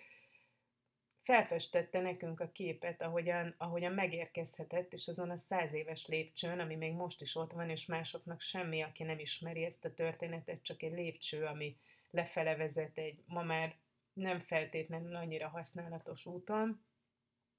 felfestette 1.27 2.01
nekünk 2.01 2.39
a 2.39 2.51
képet, 2.51 3.01
ahogyan, 3.01 3.55
ahogyan 3.57 3.93
megérkezhetett, 3.93 4.93
és 4.93 5.07
azon 5.07 5.29
a 5.29 5.37
száz 5.37 5.73
éves 5.73 6.07
lépcsőn, 6.07 6.59
ami 6.59 6.75
még 6.75 6.93
most 6.93 7.21
is 7.21 7.35
ott 7.35 7.51
van, 7.51 7.69
és 7.69 7.85
másoknak 7.85 8.41
semmi, 8.41 8.81
aki 8.81 9.03
nem 9.03 9.19
ismeri 9.19 9.63
ezt 9.63 9.85
a 9.85 9.93
történetet, 9.93 10.63
csak 10.63 10.81
egy 10.81 10.91
lépcső, 10.91 11.43
ami 11.43 11.77
lefele 12.11 12.55
vezet 12.55 12.97
egy 12.97 13.23
ma 13.25 13.43
már 13.43 13.75
nem 14.13 14.39
feltétlenül 14.39 15.15
annyira 15.15 15.47
használatos 15.47 16.25
úton, 16.25 16.85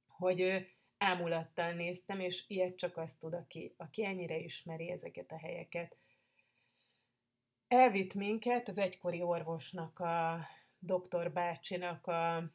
hogy 0.07 0.69
ámulattal 0.99 1.73
néztem, 1.73 2.21
és 2.21 2.45
ilyet 2.47 2.77
csak 2.77 2.97
azt 2.97 3.19
tud, 3.19 3.35
aki, 3.35 3.75
aki 3.77 4.05
ennyire 4.05 4.37
ismeri 4.37 4.91
ezeket 4.91 5.33
a 5.33 5.39
helyeket. 5.39 5.97
Elvitt 7.69 8.15
minket 8.15 8.69
az 8.69 8.79
egykori 8.79 9.23
orvosnak, 9.23 9.99
a 9.99 10.41
doktor 10.79 11.33
bácsinak 11.33 12.07
a 12.07 12.51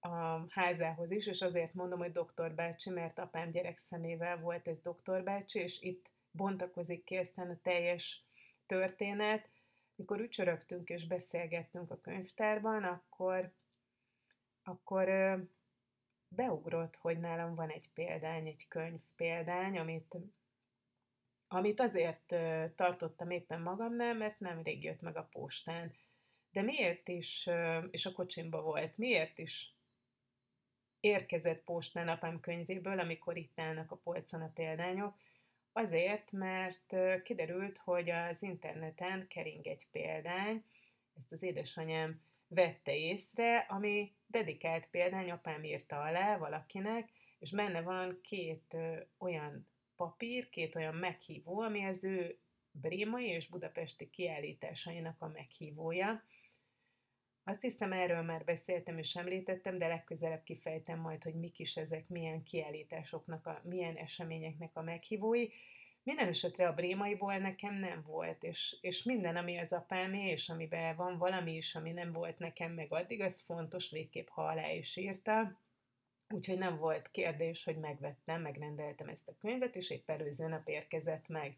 a 0.00 0.44
házához 0.48 1.10
is, 1.10 1.26
és 1.26 1.42
azért 1.42 1.74
mondom, 1.74 1.98
hogy 1.98 2.12
doktor 2.12 2.54
bácsi, 2.54 2.90
mert 2.90 3.18
apám 3.18 3.50
gyerek 3.50 3.76
szemével 3.76 4.38
volt 4.38 4.68
ez 4.68 4.80
doktor 4.80 5.22
bácsi, 5.22 5.58
és 5.58 5.80
itt 5.80 6.10
bontakozik 6.30 7.04
ki 7.04 7.16
aztán 7.16 7.50
a 7.50 7.58
teljes 7.62 8.24
történet. 8.66 9.48
Mikor 9.94 10.20
ücsörögtünk 10.20 10.88
és 10.88 11.06
beszélgettünk 11.06 11.90
a 11.90 12.00
könyvtárban, 12.00 12.84
akkor, 12.84 13.52
akkor 14.62 15.08
beugrott, 16.28 16.96
hogy 16.96 17.18
nálam 17.18 17.54
van 17.54 17.68
egy 17.70 17.90
példány, 17.94 18.46
egy 18.46 18.68
könyv 18.68 19.00
példány, 19.16 19.78
amit, 19.78 20.16
amit 21.48 21.80
azért 21.80 22.34
tartottam 22.74 23.30
éppen 23.30 23.60
magamnál, 23.60 24.14
mert 24.14 24.40
nemrég 24.40 24.82
jött 24.84 25.00
meg 25.00 25.16
a 25.16 25.28
postán. 25.32 25.92
De 26.50 26.62
miért 26.62 27.08
is, 27.08 27.48
és 27.90 28.06
a 28.06 28.12
kocsimba 28.12 28.62
volt, 28.62 28.96
miért 28.96 29.38
is 29.38 29.76
érkezett 31.00 31.64
postán 31.64 32.08
apám 32.08 32.40
könyvéből, 32.40 32.98
amikor 32.98 33.36
itt 33.36 33.60
állnak 33.60 33.90
a 33.90 33.96
polcon 33.96 34.42
a 34.42 34.52
példányok, 34.54 35.16
azért, 35.72 36.32
mert 36.32 36.96
kiderült, 37.22 37.78
hogy 37.78 38.10
az 38.10 38.42
interneten 38.42 39.26
kering 39.28 39.66
egy 39.66 39.86
példány, 39.90 40.64
ezt 41.18 41.32
az 41.32 41.42
édesanyám 41.42 42.22
vette 42.48 42.96
észre, 42.96 43.58
ami 43.58 44.14
dedikált 44.26 44.88
példány, 44.90 45.30
apám 45.30 45.64
írta 45.64 46.00
alá 46.00 46.38
valakinek, 46.38 47.10
és 47.38 47.50
benne 47.50 47.82
van 47.82 48.18
két 48.22 48.74
ö, 48.74 49.00
olyan 49.18 49.68
papír, 49.96 50.48
két 50.48 50.74
olyan 50.74 50.94
meghívó, 50.94 51.60
ami 51.60 51.84
az 51.84 52.04
ő 52.04 52.38
brémai 52.70 53.26
és 53.26 53.48
budapesti 53.48 54.10
kiállításainak 54.10 55.22
a 55.22 55.28
meghívója. 55.28 56.22
Azt 57.44 57.60
hiszem, 57.60 57.92
erről 57.92 58.22
már 58.22 58.44
beszéltem 58.44 58.98
és 58.98 59.14
említettem, 59.14 59.78
de 59.78 59.86
legközelebb 59.86 60.42
kifejtem 60.42 61.00
majd, 61.00 61.22
hogy 61.22 61.34
mik 61.34 61.58
is 61.58 61.76
ezek, 61.76 62.08
milyen 62.08 62.42
kiállításoknak, 62.42 63.46
a, 63.46 63.60
milyen 63.64 63.96
eseményeknek 63.96 64.76
a 64.76 64.82
meghívói. 64.82 65.46
Minden 66.08 66.28
esetre 66.28 66.68
a 66.68 66.74
brémaiból 66.74 67.36
nekem 67.36 67.74
nem 67.74 68.02
volt, 68.06 68.42
és, 68.42 68.76
és 68.80 69.02
minden, 69.02 69.36
ami 69.36 69.58
az 69.58 69.72
apámé, 69.72 70.30
és 70.30 70.48
amiben 70.48 70.96
van 70.96 71.18
valami 71.18 71.54
is, 71.54 71.74
ami 71.74 71.92
nem 71.92 72.12
volt 72.12 72.38
nekem 72.38 72.72
meg 72.72 72.92
addig, 72.92 73.20
az 73.20 73.40
fontos, 73.40 73.90
végképp 73.90 74.28
ha 74.28 74.42
alá 74.42 74.70
is 74.70 74.96
írta. 74.96 75.60
Úgyhogy 76.28 76.58
nem 76.58 76.78
volt 76.78 77.10
kérdés, 77.10 77.64
hogy 77.64 77.78
megvettem, 77.78 78.42
megrendeltem 78.42 79.08
ezt 79.08 79.28
a 79.28 79.36
könyvet, 79.40 79.76
és 79.76 79.90
épp 79.90 80.10
előző 80.10 80.46
nap 80.46 80.68
érkezett 80.68 81.28
meg. 81.28 81.56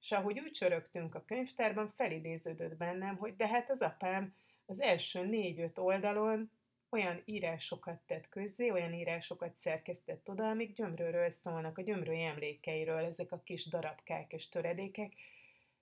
És 0.00 0.12
ahogy 0.12 0.38
úgy 0.38 0.52
csörögtünk 0.52 1.14
a 1.14 1.24
könyvtárban, 1.24 1.88
felidéződött 1.88 2.76
bennem, 2.76 3.16
hogy 3.16 3.36
de 3.36 3.48
hát 3.48 3.70
az 3.70 3.80
apám 3.80 4.34
az 4.66 4.80
első 4.80 5.26
négy-öt 5.26 5.78
oldalon 5.78 6.50
olyan 6.90 7.22
írásokat 7.24 8.00
tett 8.06 8.28
közzé, 8.28 8.70
olyan 8.70 8.92
írásokat 8.92 9.56
szerkesztett 9.56 10.28
oda, 10.28 10.48
amik 10.48 10.72
gyömrőről 10.72 11.30
szólnak, 11.30 11.78
a 11.78 11.82
gyömrői 11.82 12.22
emlékeiről, 12.22 13.04
ezek 13.04 13.32
a 13.32 13.42
kis 13.44 13.68
darabkák 13.68 14.32
és 14.32 14.48
töredékek. 14.48 15.12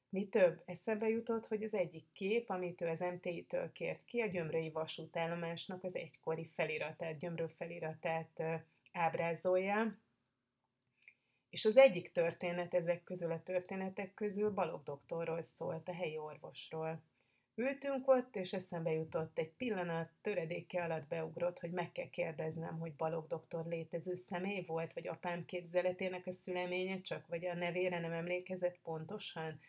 Mi 0.09 0.29
több, 0.29 0.63
eszembe 0.67 1.09
jutott, 1.09 1.47
hogy 1.47 1.63
az 1.63 1.75
egyik 1.75 2.13
kép, 2.13 2.51
amit 2.51 2.81
ő 2.81 2.89
az 2.89 3.01
MTI-től 3.01 3.73
kért 3.73 4.05
ki, 4.05 4.21
a 4.21 4.27
gyömrői 4.27 4.71
vasútállomásnak 4.71 5.85
az 5.85 5.95
egykori 5.95 6.51
feliratát, 6.55 7.19
gyömrő 7.19 7.47
feliratát 7.47 8.43
ábrázolja, 8.93 9.99
És 11.49 11.65
az 11.65 11.77
egyik 11.77 12.13
történet 12.13 12.75
ezek 12.75 13.03
közül 13.05 13.31
a 13.31 13.43
történetek 13.43 14.15
közül 14.15 14.51
Balog 14.51 14.83
doktorról 14.83 15.43
szólt, 15.43 15.89
a 15.89 15.95
helyi 15.95 16.19
orvosról. 16.19 17.03
Ültünk 17.59 18.09
ott, 18.09 18.37
és 18.37 18.53
eszembe 18.53 18.93
jutott 18.93 19.39
egy 19.39 19.51
pillanat, 19.51 20.11
töredéke 20.23 20.83
alatt 20.83 21.07
beugrott, 21.07 21.59
hogy 21.59 21.71
meg 21.71 21.93
kell 21.93 22.11
kérdeznem, 22.11 22.79
hogy 22.79 22.95
Balog 22.95 23.27
doktor 23.27 23.67
létező 23.67 24.15
személy 24.15 24.65
volt, 24.67 24.93
vagy 24.93 25.09
apám 25.09 25.45
képzeletének 25.45 26.27
a 26.27 26.33
szüleménye 26.33 27.01
csak, 27.01 27.27
vagy 27.27 27.47
a 27.47 27.55
nevére 27.55 27.99
nem 27.99 28.13
emlékezett 28.13 28.79
pontosan. 28.83 29.61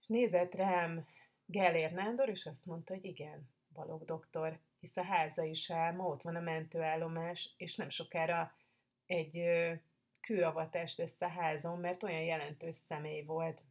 És 0.00 0.06
nézett 0.06 0.54
rám 0.54 1.06
Gellér 1.46 1.92
Nándor, 1.92 2.28
és 2.28 2.46
azt 2.46 2.66
mondta, 2.66 2.94
hogy 2.94 3.04
igen, 3.04 3.48
Balog 3.72 4.04
doktor, 4.04 4.58
hisz 4.80 4.96
a 4.96 5.04
háza 5.04 5.42
is 5.42 5.70
áll, 5.70 5.92
ma 5.92 6.04
ott 6.04 6.22
van 6.22 6.36
a 6.36 6.40
mentőállomás, 6.40 7.54
és 7.56 7.76
nem 7.76 7.88
sokára 7.88 8.54
egy 9.06 9.42
kőavatás 10.20 10.96
lesz 10.96 11.20
a 11.20 11.28
házon, 11.28 11.78
mert 11.78 12.02
olyan 12.02 12.22
jelentős 12.22 12.76
személy 12.88 13.22
volt. 13.22 13.62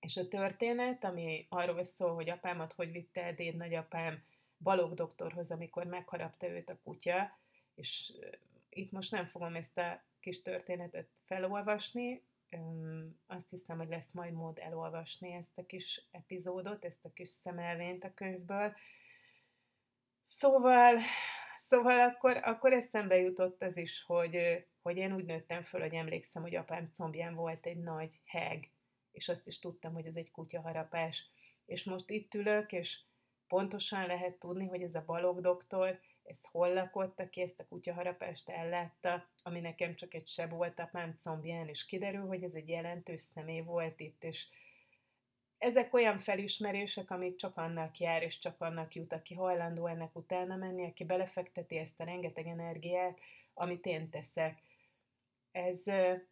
És 0.00 0.16
a 0.16 0.28
történet, 0.28 1.04
ami 1.04 1.46
arról 1.48 1.84
szól, 1.84 2.14
hogy 2.14 2.30
apámat 2.30 2.72
hogy 2.72 2.92
vitte 2.92 3.22
el 3.22 3.34
déd 3.34 3.56
nagyapám 3.56 4.22
Balog 4.58 4.94
doktorhoz, 4.94 5.50
amikor 5.50 5.84
megharapta 5.84 6.48
őt 6.48 6.70
a 6.70 6.78
kutya, 6.84 7.38
és 7.74 8.12
itt 8.68 8.92
most 8.92 9.10
nem 9.10 9.26
fogom 9.26 9.54
ezt 9.54 9.78
a 9.78 10.02
kis 10.20 10.42
történetet 10.42 11.08
felolvasni, 11.24 12.22
azt 13.26 13.50
hiszem, 13.50 13.78
hogy 13.78 13.88
lesz 13.88 14.10
majd 14.12 14.32
mód 14.32 14.58
elolvasni 14.58 15.32
ezt 15.32 15.58
a 15.58 15.66
kis 15.66 16.02
epizódot, 16.10 16.84
ezt 16.84 17.04
a 17.04 17.12
kis 17.12 17.28
szemelvényt 17.28 18.04
a 18.04 18.14
könyvből. 18.14 18.74
Szóval, 20.24 20.98
szóval 21.68 22.00
akkor, 22.00 22.36
akkor 22.36 22.72
eszembe 22.72 23.16
jutott 23.16 23.62
az 23.62 23.76
is, 23.76 24.02
hogy, 24.02 24.66
hogy 24.82 24.96
én 24.96 25.12
úgy 25.14 25.24
nőttem 25.24 25.62
föl, 25.62 25.80
hogy 25.80 25.94
emlékszem, 25.94 26.42
hogy 26.42 26.54
apám 26.54 26.92
combján 26.96 27.34
volt 27.34 27.66
egy 27.66 27.78
nagy 27.78 28.20
heg, 28.24 28.70
és 29.18 29.28
azt 29.28 29.46
is 29.46 29.58
tudtam, 29.58 29.92
hogy 29.92 30.06
ez 30.06 30.16
egy 30.16 30.30
kutyaharapás. 30.30 31.30
És 31.66 31.84
most 31.84 32.10
itt 32.10 32.34
ülök, 32.34 32.72
és 32.72 33.00
pontosan 33.48 34.06
lehet 34.06 34.38
tudni, 34.38 34.66
hogy 34.66 34.82
ez 34.82 34.94
a 34.94 35.04
balog 35.06 35.40
doktor, 35.40 36.00
ezt 36.22 36.46
hol 36.46 36.72
lakott, 36.72 37.20
aki 37.20 37.40
ezt 37.40 37.60
a 37.60 37.66
kutyaharapást 37.66 38.48
ellátta, 38.48 39.28
ami 39.42 39.60
nekem 39.60 39.94
csak 39.94 40.14
egy 40.14 40.26
seb 40.26 40.50
volt 40.50 40.80
apám 40.80 41.16
combján, 41.22 41.68
és 41.68 41.84
kiderül, 41.84 42.26
hogy 42.26 42.42
ez 42.42 42.54
egy 42.54 42.68
jelentős 42.68 43.20
személy 43.20 43.60
volt 43.60 44.00
itt, 44.00 44.24
és 44.24 44.46
ezek 45.58 45.94
olyan 45.94 46.18
felismerések, 46.18 47.10
amik 47.10 47.36
csak 47.36 47.56
annak 47.56 47.98
jár, 47.98 48.22
és 48.22 48.38
csak 48.38 48.60
annak 48.60 48.94
jut, 48.94 49.12
aki 49.12 49.34
hajlandó 49.34 49.86
ennek 49.86 50.16
utána 50.16 50.56
menni, 50.56 50.86
aki 50.86 51.04
belefekteti 51.04 51.76
ezt 51.76 52.00
a 52.00 52.04
rengeteg 52.04 52.46
energiát, 52.46 53.18
amit 53.54 53.86
én 53.86 54.10
teszek. 54.10 54.62
Ez, 55.52 55.86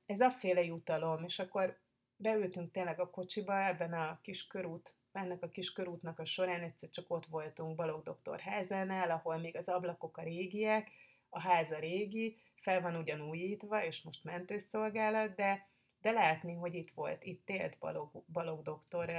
ez 0.07 0.21
afféle 0.21 0.63
jutalom, 0.63 1.25
és 1.25 1.39
akkor 1.39 1.85
beültünk 2.17 2.71
tényleg 2.71 3.01
a 3.01 3.11
kocsiba, 3.11 3.67
ebben 3.67 3.93
a 3.93 4.19
kis 4.23 4.47
körút, 4.47 4.95
ennek 5.13 5.43
a 5.43 5.49
kis 5.49 5.73
körútnak 5.73 6.19
a 6.19 6.25
során 6.25 6.61
egyszer 6.61 6.91
csak 6.91 7.11
ott 7.11 7.27
voltunk 7.27 7.77
Balog 7.77 8.03
doktor 8.03 8.41
házánál, 8.41 9.11
ahol 9.11 9.37
még 9.37 9.57
az 9.57 9.69
ablakok 9.69 10.17
a 10.17 10.23
régiek, 10.23 10.91
a 11.29 11.41
ház 11.41 11.71
a 11.71 11.79
régi, 11.79 12.39
fel 12.55 12.81
van 12.81 12.97
ugyan 12.97 13.21
újítva, 13.21 13.85
és 13.85 14.03
most 14.03 14.25
mentőszolgálat, 14.25 15.35
de, 15.35 15.69
de 16.01 16.11
látni, 16.11 16.55
hogy 16.55 16.75
itt 16.75 16.91
volt, 16.95 17.25
itt 17.25 17.49
élt 17.49 17.79
Balog, 17.79 18.25
Balog 18.33 18.63
doktor, 18.63 19.11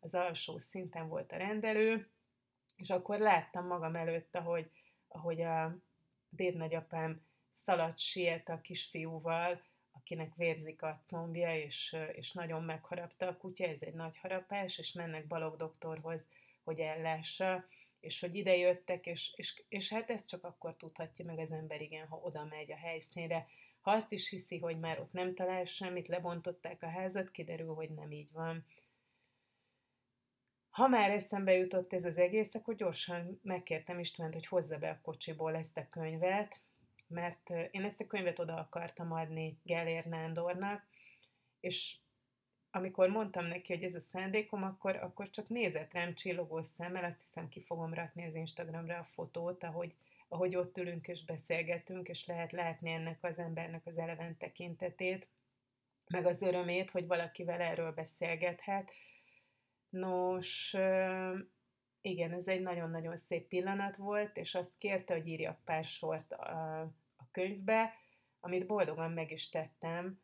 az 0.00 0.14
alsó 0.14 0.58
szinten 0.58 1.08
volt 1.08 1.32
a 1.32 1.36
rendelő, 1.36 2.08
és 2.76 2.90
akkor 2.90 3.18
láttam 3.18 3.66
magam 3.66 3.96
előtt, 3.96 4.36
ahogy, 4.36 4.70
ahogy 5.08 5.40
a 5.40 5.76
dédnagyapám 6.28 7.22
szaladt 7.50 7.98
siet 7.98 8.48
a 8.48 8.60
kisfiúval, 8.60 9.60
akinek 10.04 10.34
vérzik 10.34 10.82
a 10.82 11.02
combja, 11.06 11.56
és, 11.56 11.96
és 12.12 12.32
nagyon 12.32 12.62
megharapta 12.62 13.28
a 13.28 13.36
kutya, 13.36 13.64
ez 13.64 13.82
egy 13.82 13.94
nagy 13.94 14.16
harapás, 14.16 14.78
és 14.78 14.92
mennek 14.92 15.26
Balog 15.26 15.56
doktorhoz, 15.56 16.26
hogy 16.64 16.80
ellássa, 16.80 17.64
és 18.00 18.20
hogy 18.20 18.34
ide 18.34 18.56
jöttek, 18.56 19.06
és, 19.06 19.32
és, 19.36 19.62
és 19.68 19.88
hát 19.88 20.10
ezt 20.10 20.28
csak 20.28 20.44
akkor 20.44 20.76
tudhatja 20.76 21.24
meg 21.24 21.38
az 21.38 21.50
ember, 21.50 21.80
igen, 21.80 22.06
ha 22.06 22.16
oda 22.16 22.44
megy 22.44 22.72
a 22.72 22.76
helyszínre. 22.76 23.46
Ha 23.80 23.90
azt 23.90 24.12
is 24.12 24.28
hiszi, 24.28 24.58
hogy 24.58 24.78
már 24.78 25.00
ott 25.00 25.12
nem 25.12 25.34
talál 25.34 25.64
semmit, 25.64 26.08
lebontották 26.08 26.82
a 26.82 26.88
házat, 26.88 27.30
kiderül, 27.30 27.74
hogy 27.74 27.90
nem 27.90 28.10
így 28.10 28.32
van. 28.32 28.64
Ha 30.70 30.88
már 30.88 31.10
eszembe 31.10 31.52
jutott 31.52 31.92
ez 31.92 32.04
az 32.04 32.16
egész, 32.16 32.54
akkor 32.54 32.74
gyorsan 32.74 33.40
megkértem 33.42 33.98
Istvánt, 33.98 34.34
hogy 34.34 34.46
hozza 34.46 34.78
be 34.78 34.90
a 34.90 35.00
kocsiból 35.02 35.56
ezt 35.56 35.76
a 35.76 35.88
könyvet, 35.88 36.60
mert 37.06 37.50
én 37.70 37.84
ezt 37.84 38.00
a 38.00 38.06
könyvet 38.06 38.38
oda 38.38 38.56
akartam 38.56 39.12
adni 39.12 39.58
Gellér 39.62 40.04
Nándornak, 40.04 40.84
és 41.60 41.96
amikor 42.70 43.08
mondtam 43.08 43.46
neki, 43.46 43.74
hogy 43.74 43.82
ez 43.82 43.94
a 43.94 44.00
szándékom, 44.00 44.62
akkor, 44.62 44.96
akkor 44.96 45.30
csak 45.30 45.48
nézett 45.48 45.92
rám 45.92 46.14
csillogó 46.14 46.62
szemmel, 46.62 47.04
azt 47.04 47.20
hiszem 47.24 47.48
ki 47.48 47.60
fogom 47.60 47.94
rakni 47.94 48.26
az 48.26 48.34
Instagramra 48.34 48.98
a 48.98 49.08
fotót, 49.14 49.64
ahogy, 49.64 49.94
ahogy 50.28 50.56
ott 50.56 50.78
ülünk 50.78 51.08
és 51.08 51.24
beszélgetünk, 51.24 52.08
és 52.08 52.26
lehet 52.26 52.52
látni 52.52 52.90
ennek 52.90 53.18
az 53.20 53.38
embernek 53.38 53.86
az 53.86 53.98
eleven 53.98 54.36
tekintetét, 54.36 55.26
meg 56.06 56.26
az 56.26 56.42
örömét, 56.42 56.90
hogy 56.90 57.06
valakivel 57.06 57.60
erről 57.60 57.92
beszélgethet. 57.92 58.90
Nos, 59.88 60.76
igen, 62.04 62.32
ez 62.32 62.46
egy 62.46 62.60
nagyon-nagyon 62.60 63.16
szép 63.16 63.48
pillanat 63.48 63.96
volt, 63.96 64.36
és 64.36 64.54
azt 64.54 64.78
kérte, 64.78 65.14
hogy 65.14 65.26
írjak 65.26 65.64
pár 65.64 65.84
sort 65.84 66.32
a, 66.32 66.80
a 67.16 67.28
könyvbe, 67.30 67.92
amit 68.40 68.66
boldogan 68.66 69.12
meg 69.12 69.30
is 69.30 69.48
tettem, 69.48 70.20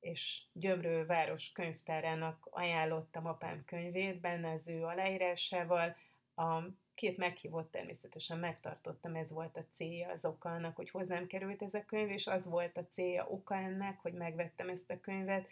és 0.00 0.42
Gyömrő 0.52 1.06
város 1.06 1.52
könyvtárának 1.52 2.48
ajánlottam 2.50 3.26
apám 3.26 3.64
könyvét, 3.64 4.20
benne 4.20 4.50
az 4.50 4.68
ő 4.68 4.82
aláírásával. 4.84 5.96
A 6.34 6.62
két 6.94 7.16
meghívott 7.16 7.70
természetesen 7.70 8.38
megtartottam, 8.38 9.14
ez 9.14 9.30
volt 9.30 9.56
a 9.56 9.66
célja, 9.74 10.08
az 10.08 10.24
oka 10.24 10.48
annak, 10.48 10.76
hogy 10.76 10.90
hozzám 10.90 11.26
került 11.26 11.62
ez 11.62 11.74
a 11.74 11.84
könyv, 11.84 12.10
és 12.10 12.26
az 12.26 12.46
volt 12.46 12.76
a 12.76 12.86
célja, 12.86 13.26
oka 13.28 13.56
ennek, 13.56 13.98
hogy 14.00 14.14
megvettem 14.14 14.68
ezt 14.68 14.90
a 14.90 15.00
könyvet, 15.00 15.48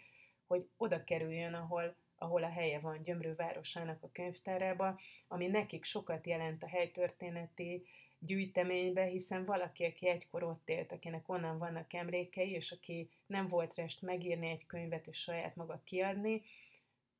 hogy 0.47 0.69
oda 0.77 1.03
kerüljön, 1.03 1.53
ahol, 1.53 1.95
ahol 2.21 2.43
a 2.43 2.49
helye 2.49 2.79
van 2.79 3.03
Gyömrő 3.03 3.35
városának 3.35 4.03
a 4.03 4.09
könyvtárába, 4.11 4.99
ami 5.27 5.47
nekik 5.47 5.83
sokat 5.83 6.27
jelent 6.27 6.63
a 6.63 6.67
helytörténeti 6.67 7.85
gyűjteménybe, 8.19 9.03
hiszen 9.03 9.45
valaki, 9.45 9.85
aki 9.85 10.07
egykor 10.07 10.43
ott 10.43 10.69
élt, 10.69 10.91
akinek 10.91 11.29
onnan 11.29 11.57
vannak 11.57 11.93
emlékei, 11.93 12.51
és 12.51 12.71
aki 12.71 13.09
nem 13.25 13.47
volt 13.47 13.75
rest 13.75 14.01
megírni 14.01 14.49
egy 14.49 14.65
könyvet 14.65 15.07
és 15.07 15.17
saját 15.17 15.55
maga 15.55 15.81
kiadni, 15.83 16.41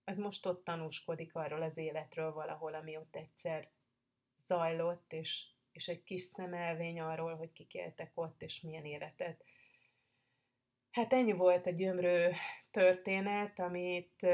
az 0.03 0.17
most 0.17 0.45
ott 0.45 0.63
tanúskodik 0.63 1.35
arról 1.35 1.61
az 1.61 1.77
életről 1.77 2.33
valahol, 2.33 2.73
ami 2.73 2.97
ott 2.97 3.15
egyszer 3.15 3.67
zajlott, 4.47 5.13
és, 5.13 5.45
és 5.71 5.87
egy 5.87 6.03
kis 6.03 6.21
szemelvény 6.21 6.99
arról, 6.99 7.35
hogy 7.35 7.51
kik 7.53 7.73
éltek 7.73 8.11
ott, 8.13 8.41
és 8.41 8.61
milyen 8.61 8.85
életet. 8.85 9.43
Hát 10.91 11.13
ennyi 11.13 11.31
volt 11.31 11.65
a 11.65 11.71
gyömrő 11.71 12.31
történet, 12.71 13.59
amit 13.59 14.25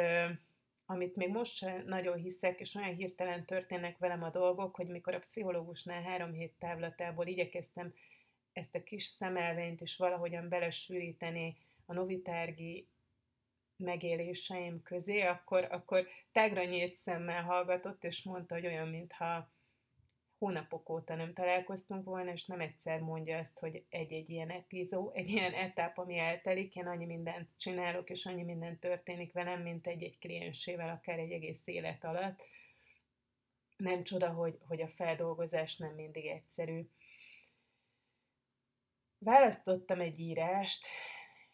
amit 0.89 1.15
még 1.15 1.29
most 1.29 1.55
sem 1.55 1.83
nagyon 1.85 2.17
hiszek, 2.17 2.59
és 2.59 2.75
olyan 2.75 2.95
hirtelen 2.95 3.45
történnek 3.45 3.97
velem 3.97 4.23
a 4.23 4.29
dolgok, 4.29 4.75
hogy 4.75 4.87
mikor 4.87 5.13
a 5.13 5.19
pszichológusnál 5.19 6.01
három 6.01 6.33
hét 6.33 6.53
távlatából 6.59 7.27
igyekeztem 7.27 7.93
ezt 8.53 8.75
a 8.75 8.83
kis 8.83 9.03
szemelvényt 9.03 9.81
is 9.81 9.97
valahogyan 9.97 10.49
belesűríteni 10.49 11.57
a 11.85 11.93
novitárgi 11.93 12.87
megéléseim 13.77 14.81
közé, 14.81 15.21
akkor, 15.21 15.67
akkor 15.71 16.07
tágra 16.31 16.63
nyílt 16.63 16.95
szemmel 16.95 17.43
hallgatott, 17.43 18.03
és 18.03 18.23
mondta, 18.23 18.55
hogy 18.55 18.65
olyan, 18.65 18.87
mintha 18.87 19.51
hónapok 20.37 20.89
óta 20.89 21.15
nem 21.15 21.33
találkoztunk 21.33 22.05
volna, 22.05 22.31
és 22.31 22.45
nem 22.45 22.59
egyszer 22.59 22.99
mondja 22.99 23.37
azt, 23.37 23.59
hogy 23.59 23.85
egy-egy 23.89 24.29
ilyen 24.29 24.49
epizó, 24.49 25.11
egy 25.13 25.29
ilyen 25.29 25.53
etap, 25.53 25.97
ami 25.97 26.17
eltelik, 26.17 26.75
én 26.75 26.87
annyi 26.87 27.05
mindent 27.05 27.49
csinálok, 27.57 28.09
és 28.09 28.25
annyi 28.25 28.43
mindent 28.43 28.79
történik 28.79 29.33
velem, 29.33 29.61
mint 29.61 29.87
egy-egy 29.87 30.19
kliensével, 30.19 30.89
akár 30.89 31.19
egy 31.19 31.31
egész 31.31 31.61
élet 31.65 32.03
alatt. 32.03 32.43
Nem 33.77 34.03
csoda, 34.03 34.29
hogy, 34.29 34.57
hogy 34.67 34.81
a 34.81 34.87
feldolgozás 34.87 35.77
nem 35.77 35.93
mindig 35.93 36.25
egyszerű. 36.25 36.89
Választottam 39.17 39.99
egy 39.99 40.19
írást, 40.19 40.85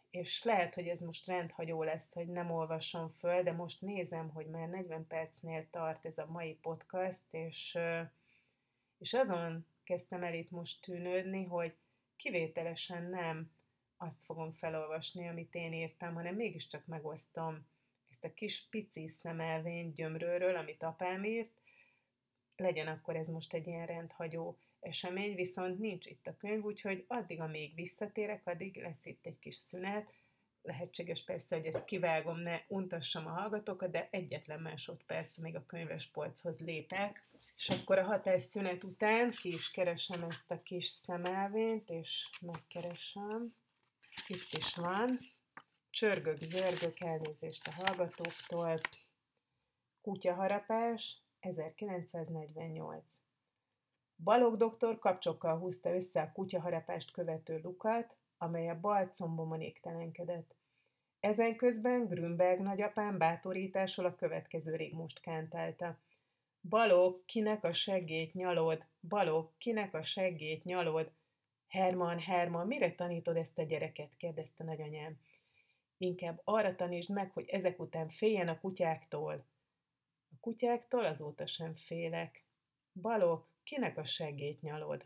és 0.09 0.43
lehet, 0.43 0.73
hogy 0.73 0.87
ez 0.87 0.99
most 0.99 1.27
rendhagyó 1.27 1.83
lesz, 1.83 2.13
hogy 2.13 2.27
nem 2.27 2.51
olvasom 2.51 3.09
föl, 3.09 3.43
de 3.43 3.51
most 3.51 3.81
nézem, 3.81 4.29
hogy 4.29 4.45
már 4.45 4.67
40 4.67 5.07
percnél 5.07 5.67
tart 5.71 6.05
ez 6.05 6.17
a 6.17 6.25
mai 6.25 6.53
podcast, 6.53 7.23
és 7.31 7.77
és 9.03 9.13
azon 9.13 9.65
kezdtem 9.83 10.23
el 10.23 10.33
itt 10.33 10.51
most 10.51 10.81
tűnődni, 10.81 11.43
hogy 11.43 11.73
kivételesen 12.15 13.03
nem 13.03 13.51
azt 13.97 14.23
fogom 14.23 14.51
felolvasni, 14.51 15.27
amit 15.27 15.55
én 15.55 15.73
írtam, 15.73 16.13
hanem 16.13 16.35
mégiscsak 16.35 16.85
megosztom 16.85 17.67
ezt 18.09 18.23
a 18.23 18.33
kis 18.33 18.67
pici 18.69 19.07
szemelvény 19.07 19.93
gyömrőről, 19.93 20.55
amit 20.55 20.83
apám 20.83 21.23
írt, 21.23 21.51
legyen 22.55 22.87
akkor 22.87 23.15
ez 23.15 23.27
most 23.27 23.53
egy 23.53 23.67
ilyen 23.67 23.85
rendhagyó 23.85 24.57
esemény, 24.79 25.35
viszont 25.35 25.79
nincs 25.79 26.05
itt 26.05 26.27
a 26.27 26.37
könyv, 26.37 26.63
úgyhogy 26.63 27.05
addig, 27.07 27.39
amíg 27.39 27.75
visszatérek, 27.75 28.47
addig 28.47 28.75
lesz 28.75 29.05
itt 29.05 29.25
egy 29.25 29.39
kis 29.39 29.55
szünet, 29.55 30.13
lehetséges 30.63 31.23
persze, 31.23 31.55
hogy 31.55 31.65
ezt 31.65 31.85
kivágom, 31.85 32.39
ne 32.39 32.59
untassam 32.67 33.25
a 33.25 33.29
hallgatókat, 33.29 33.91
de 33.91 34.07
egyetlen 34.11 34.61
másodperc, 34.61 35.37
még 35.37 35.55
a 35.55 35.65
könyves 35.65 36.07
polchoz 36.07 36.59
lépek, 36.59 37.27
és 37.55 37.69
akkor 37.69 37.97
a 37.97 38.03
hatásszünet 38.03 38.83
után 38.83 39.31
ki 39.31 39.53
is 39.53 39.71
keresem 39.71 40.23
ezt 40.23 40.51
a 40.51 40.61
kis 40.61 40.85
szemelvényt, 40.85 41.89
és 41.89 42.29
megkeresem. 42.41 43.55
Itt 44.27 44.51
is 44.57 44.75
van. 44.75 45.19
Csörgök, 45.89 46.37
zörgök, 46.37 46.99
elnézést 46.99 47.67
a 47.67 47.71
hallgatóktól. 47.71 48.81
Kutyaharapás, 50.01 51.21
1948. 51.39 53.03
Balog 54.15 54.57
doktor 54.57 54.99
kapcsokkal 54.99 55.57
húzta 55.57 55.95
össze 55.95 56.21
a 56.21 56.31
kutyaharapást 56.31 57.11
követő 57.11 57.59
lukat, 57.63 58.15
amely 58.37 58.69
a 58.69 58.79
bal 58.79 59.09
combomon 59.09 59.61
égtelenkedett. 59.61 60.55
Ezen 61.19 61.55
közben 61.55 62.07
Grünberg 62.07 62.59
nagyapám 62.59 63.17
bátorításol 63.17 64.05
a 64.05 64.15
következő 64.15 64.75
rigmust 64.75 65.19
kántálta. 65.19 65.99
Balog, 66.69 67.25
kinek 67.25 67.63
a 67.63 67.73
seggét 67.73 68.33
nyalod? 68.33 68.85
Balog, 69.07 69.51
kinek 69.57 69.93
a 69.93 70.03
seggét 70.03 70.63
nyalod? 70.63 71.11
Herman, 71.67 72.19
Herman, 72.19 72.67
mire 72.67 72.91
tanítod 72.91 73.37
ezt 73.37 73.57
a 73.57 73.63
gyereket? 73.63 74.15
kérdezte 74.17 74.63
nagyanyám. 74.63 75.19
Inkább 75.97 76.41
arra 76.43 76.75
tanítsd 76.75 77.11
meg, 77.11 77.31
hogy 77.31 77.45
ezek 77.47 77.79
után 77.79 78.09
féljen 78.09 78.47
a 78.47 78.59
kutyáktól. 78.59 79.45
A 80.29 80.35
kutyáktól 80.39 81.05
azóta 81.05 81.45
sem 81.45 81.75
félek. 81.75 82.45
Balog, 83.01 83.47
kinek 83.63 83.97
a 83.97 84.05
seggét 84.05 84.61
nyalod? 84.61 85.05